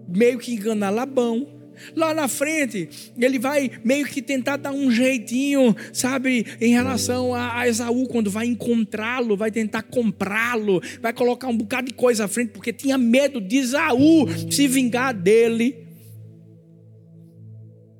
meio 0.07 0.37
que 0.37 0.53
enganar 0.53 0.89
Labão, 0.89 1.47
Lá 1.95 2.13
na 2.13 2.27
frente, 2.27 2.89
ele 3.17 3.39
vai 3.39 3.71
meio 3.83 4.05
que 4.05 4.21
tentar 4.21 4.57
dar 4.57 4.71
um 4.71 4.91
jeitinho, 4.91 5.75
sabe, 5.93 6.45
em 6.59 6.71
relação 6.71 7.33
a, 7.33 7.59
a 7.59 7.67
Esaú, 7.67 8.07
quando 8.07 8.29
vai 8.29 8.45
encontrá-lo, 8.45 9.37
vai 9.37 9.51
tentar 9.51 9.83
comprá-lo, 9.83 10.81
vai 11.01 11.13
colocar 11.13 11.47
um 11.47 11.57
bocado 11.57 11.87
de 11.87 11.93
coisa 11.93 12.25
à 12.25 12.27
frente, 12.27 12.51
porque 12.51 12.73
tinha 12.73 12.97
medo 12.97 13.39
de 13.39 13.57
Esaú 13.57 14.27
se 14.49 14.67
vingar 14.67 15.13
dele. 15.13 15.75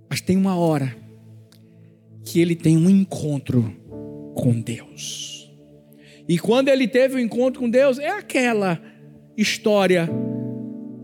Mas 0.09 0.21
tem 0.21 0.37
uma 0.37 0.55
hora 0.55 0.95
que 2.23 2.39
ele 2.39 2.55
tem 2.55 2.77
um 2.77 2.89
encontro 2.89 3.73
com 4.33 4.59
Deus. 4.59 5.51
E 6.27 6.39
quando 6.39 6.69
ele 6.69 6.87
teve 6.87 7.15
o 7.15 7.17
um 7.17 7.19
encontro 7.19 7.61
com 7.61 7.69
Deus, 7.69 7.99
é 7.99 8.09
aquela 8.09 8.81
história 9.37 10.09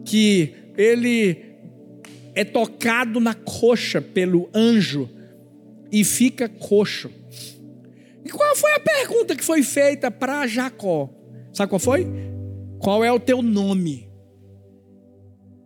que 0.05 0.53
ele 0.78 1.50
é 2.34 2.43
tocado 2.43 3.19
na 3.19 3.34
coxa 3.34 4.01
pelo 4.01 4.49
anjo 4.53 5.09
e 5.91 6.03
fica 6.03 6.47
coxo. 6.47 7.11
E 8.23 8.29
qual 8.29 8.55
foi 8.55 8.71
a 8.73 8.79
pergunta 8.79 9.36
que 9.36 9.43
foi 9.43 9.63
feita 9.63 10.09
para 10.09 10.47
Jacó? 10.47 11.09
Sabe 11.53 11.69
qual 11.69 11.79
foi? 11.79 12.07
Qual 12.79 13.03
é 13.03 13.11
o 13.11 13.19
teu 13.19 13.41
nome? 13.41 14.09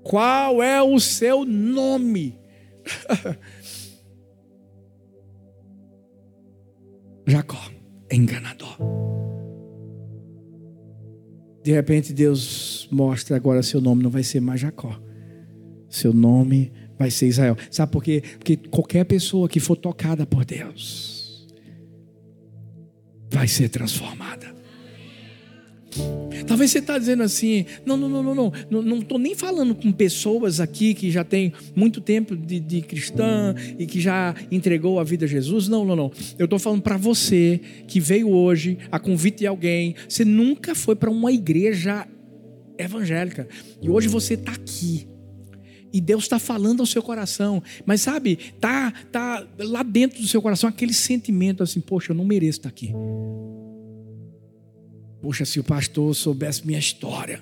Qual 0.03 0.63
é 0.63 0.81
o 0.81 0.99
seu 0.99 1.45
nome? 1.45 2.39
Jacó, 7.27 7.59
enganador. 8.11 8.77
De 11.63 11.71
repente 11.71 12.13
Deus 12.13 12.87
mostra 12.91 13.35
agora 13.35 13.63
seu 13.63 13.81
nome 13.81 14.03
não 14.03 14.11
vai 14.11 14.21
ser 14.21 14.39
mais 14.39 14.61
Jacó 14.61 15.04
seu 15.95 16.13
nome 16.13 16.71
vai 16.97 17.09
ser 17.09 17.27
Israel. 17.27 17.57
Sabe 17.71 17.91
por 17.91 18.03
quê? 18.03 18.21
Porque 18.37 18.57
qualquer 18.57 19.05
pessoa 19.05 19.47
que 19.47 19.59
for 19.59 19.75
tocada 19.75 20.25
por 20.25 20.45
Deus 20.45 21.45
vai 23.29 23.47
ser 23.47 23.69
transformada. 23.69 24.55
Talvez 26.45 26.71
você 26.71 26.79
está 26.79 26.97
dizendo 26.97 27.23
assim, 27.23 27.65
não, 27.85 27.95
não, 27.95 28.09
não, 28.09 28.21
não, 28.35 28.53
não, 28.69 28.81
não 28.81 28.99
estou 28.99 29.17
nem 29.17 29.33
falando 29.33 29.73
com 29.73 29.91
pessoas 29.91 30.59
aqui 30.59 30.93
que 30.93 31.09
já 31.09 31.23
tem 31.23 31.53
muito 31.73 32.01
tempo 32.01 32.35
de, 32.35 32.59
de 32.59 32.81
cristã 32.81 33.55
e 33.79 33.85
que 33.85 33.99
já 33.99 34.35
entregou 34.51 34.99
a 34.99 35.03
vida 35.03 35.25
a 35.25 35.27
Jesus. 35.27 35.67
Não, 35.67 35.85
não, 35.85 35.95
não. 35.95 36.11
Eu 36.37 36.45
estou 36.45 36.59
falando 36.59 36.81
para 36.81 36.97
você 36.97 37.59
que 37.87 37.99
veio 37.99 38.29
hoje 38.29 38.77
a 38.91 38.99
convite 38.99 39.39
de 39.39 39.47
alguém. 39.47 39.95
Você 40.07 40.25
nunca 40.25 40.75
foi 40.75 40.95
para 40.95 41.09
uma 41.09 41.31
igreja 41.31 42.05
evangélica 42.77 43.47
e 43.81 43.89
hoje 43.89 44.09
você 44.09 44.33
está 44.33 44.51
aqui 44.51 45.07
e 45.95 46.01
Deus 46.01 46.25
está 46.25 46.37
falando 46.37 46.81
ao 46.81 46.85
seu 46.85 47.01
coração. 47.01 47.63
Mas 47.85 48.01
sabe, 48.01 48.35
tá, 48.59 48.91
tá 49.13 49.47
lá 49.57 49.81
dentro 49.81 50.21
do 50.21 50.27
seu 50.27 50.41
coração 50.41 50.67
aquele 50.67 50.93
sentimento 50.93 51.63
assim: 51.63 51.79
poxa, 51.79 52.11
eu 52.11 52.15
não 52.17 52.25
mereço 52.25 52.59
estar 52.59 52.67
aqui. 52.67 52.91
Poxa, 55.21 55.45
se 55.45 55.57
o 55.57 55.63
pastor 55.63 56.13
soubesse 56.13 56.67
minha 56.67 56.77
história, 56.77 57.41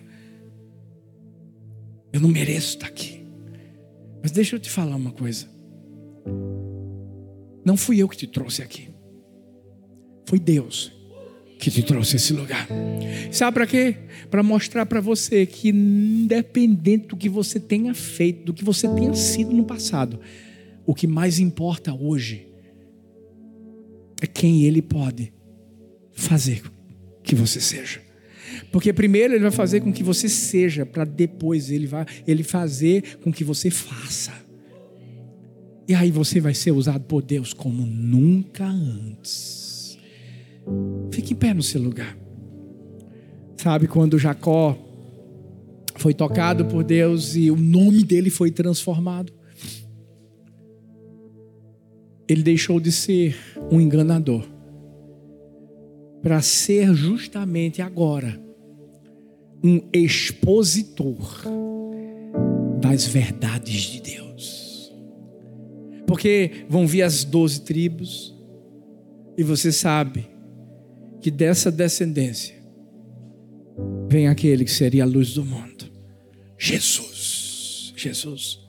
eu 2.13 2.21
não 2.21 2.29
mereço 2.29 2.75
estar 2.75 2.85
aqui. 2.85 3.25
Mas 4.21 4.31
deixa 4.31 4.55
eu 4.55 4.59
te 4.59 4.69
falar 4.69 4.95
uma 4.95 5.11
coisa. 5.11 5.49
Não 7.65 7.75
fui 7.75 7.97
eu 7.97 8.07
que 8.07 8.17
te 8.17 8.27
trouxe 8.27 8.61
aqui. 8.61 8.87
Foi 10.27 10.37
Deus 10.37 10.91
que 11.63 11.71
te 11.71 11.81
trouxe 11.81 12.17
esse 12.17 12.33
lugar. 12.33 12.67
Sabe 13.31 13.53
para 13.53 13.65
quê? 13.65 13.95
Para 14.29 14.43
mostrar 14.43 14.85
para 14.85 14.99
você 14.99 15.45
que, 15.45 15.69
independente 15.69 17.07
do 17.07 17.15
que 17.15 17.29
você 17.29 17.57
tenha 17.57 17.93
feito, 17.93 18.43
do 18.43 18.53
que 18.53 18.65
você 18.65 18.85
tenha 18.89 19.13
sido 19.13 19.53
no 19.53 19.63
passado, 19.63 20.19
o 20.85 20.93
que 20.93 21.07
mais 21.07 21.39
importa 21.39 21.93
hoje 21.93 22.47
é 24.21 24.27
quem 24.27 24.65
Ele 24.65 24.81
pode 24.81 25.31
fazer 26.11 26.61
que 27.23 27.33
você 27.33 27.61
seja. 27.61 28.01
Porque 28.69 28.91
primeiro 28.91 29.33
Ele 29.33 29.43
vai 29.43 29.51
fazer 29.51 29.79
com 29.79 29.93
que 29.93 30.03
você 30.03 30.27
seja, 30.27 30.85
para 30.85 31.05
depois 31.05 31.71
Ele 31.71 31.87
vai 31.87 32.05
Ele 32.27 32.43
fazer 32.43 33.19
com 33.23 33.31
que 33.31 33.45
você 33.45 33.69
faça. 33.69 34.33
E 35.87 35.95
aí 35.95 36.11
você 36.11 36.41
vai 36.41 36.53
ser 36.53 36.71
usado 36.71 37.05
por 37.05 37.21
Deus 37.21 37.53
como 37.53 37.85
nunca 37.85 38.65
antes. 38.65 39.62
Fique 41.11 41.33
em 41.33 41.35
pé 41.35 41.53
no 41.53 41.63
seu 41.63 41.81
lugar. 41.81 42.17
Sabe 43.57 43.87
quando 43.87 44.19
Jacó 44.19 44.77
foi 45.95 46.13
tocado 46.13 46.65
por 46.65 46.83
Deus 46.83 47.35
e 47.35 47.49
o 47.49 47.55
nome 47.55 48.03
dele 48.03 48.29
foi 48.29 48.51
transformado? 48.51 49.31
Ele 52.27 52.41
deixou 52.41 52.79
de 52.79 52.91
ser 52.91 53.35
um 53.71 53.79
enganador 53.79 54.43
para 56.21 56.41
ser 56.41 56.93
justamente 56.93 57.81
agora 57.81 58.41
um 59.63 59.81
expositor 59.93 61.43
das 62.81 63.05
verdades 63.05 63.81
de 63.81 64.01
Deus. 64.01 64.93
Porque 66.05 66.65
vão 66.67 66.85
vir 66.85 67.03
as 67.03 67.23
doze 67.23 67.61
tribos, 67.61 68.33
e 69.37 69.43
você 69.43 69.71
sabe 69.71 70.32
que 71.23 71.31
dessa 71.31 71.71
descendência 71.71 72.53
vem 74.09 74.27
aquele 74.27 74.65
que 74.65 74.71
seria 74.71 75.03
a 75.03 75.07
luz 75.07 75.33
do 75.33 75.45
mundo. 75.45 75.89
Jesus. 76.59 77.93
Jesus. 77.95 78.59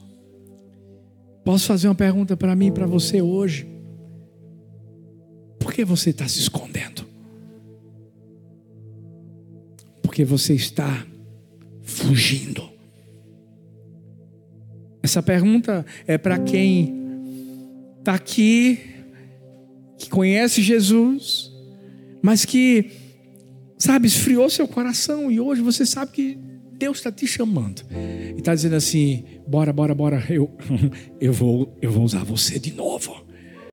Posso 1.44 1.66
fazer 1.66 1.88
uma 1.88 1.96
pergunta 1.96 2.36
para 2.36 2.54
mim 2.54 2.68
e 2.68 2.70
para 2.70 2.86
você 2.86 3.20
hoje? 3.20 3.66
Por 5.58 5.72
que 5.72 5.84
você 5.84 6.10
está 6.10 6.28
se 6.28 6.38
escondendo? 6.38 7.04
Porque 10.00 10.24
você 10.24 10.54
está 10.54 11.04
fugindo. 11.82 12.70
Essa 15.02 15.20
pergunta 15.20 15.84
é 16.06 16.16
para 16.16 16.38
quem 16.38 16.94
está 17.98 18.14
aqui, 18.14 18.78
que 19.98 20.08
conhece 20.08 20.62
Jesus, 20.62 21.53
mas 22.24 22.46
que, 22.46 22.90
sabe, 23.76 24.06
esfriou 24.06 24.48
seu 24.48 24.66
coração 24.66 25.30
e 25.30 25.38
hoje 25.38 25.60
você 25.60 25.84
sabe 25.84 26.10
que 26.10 26.38
Deus 26.72 26.96
está 26.96 27.12
te 27.12 27.26
chamando 27.26 27.82
e 28.34 28.38
está 28.38 28.54
dizendo 28.54 28.76
assim: 28.76 29.24
bora, 29.46 29.74
bora, 29.74 29.94
bora, 29.94 30.24
eu, 30.30 30.50
eu, 31.20 31.34
vou, 31.34 31.76
eu 31.82 31.92
vou 31.92 32.02
usar 32.02 32.24
você 32.24 32.58
de 32.58 32.72
novo. 32.72 33.23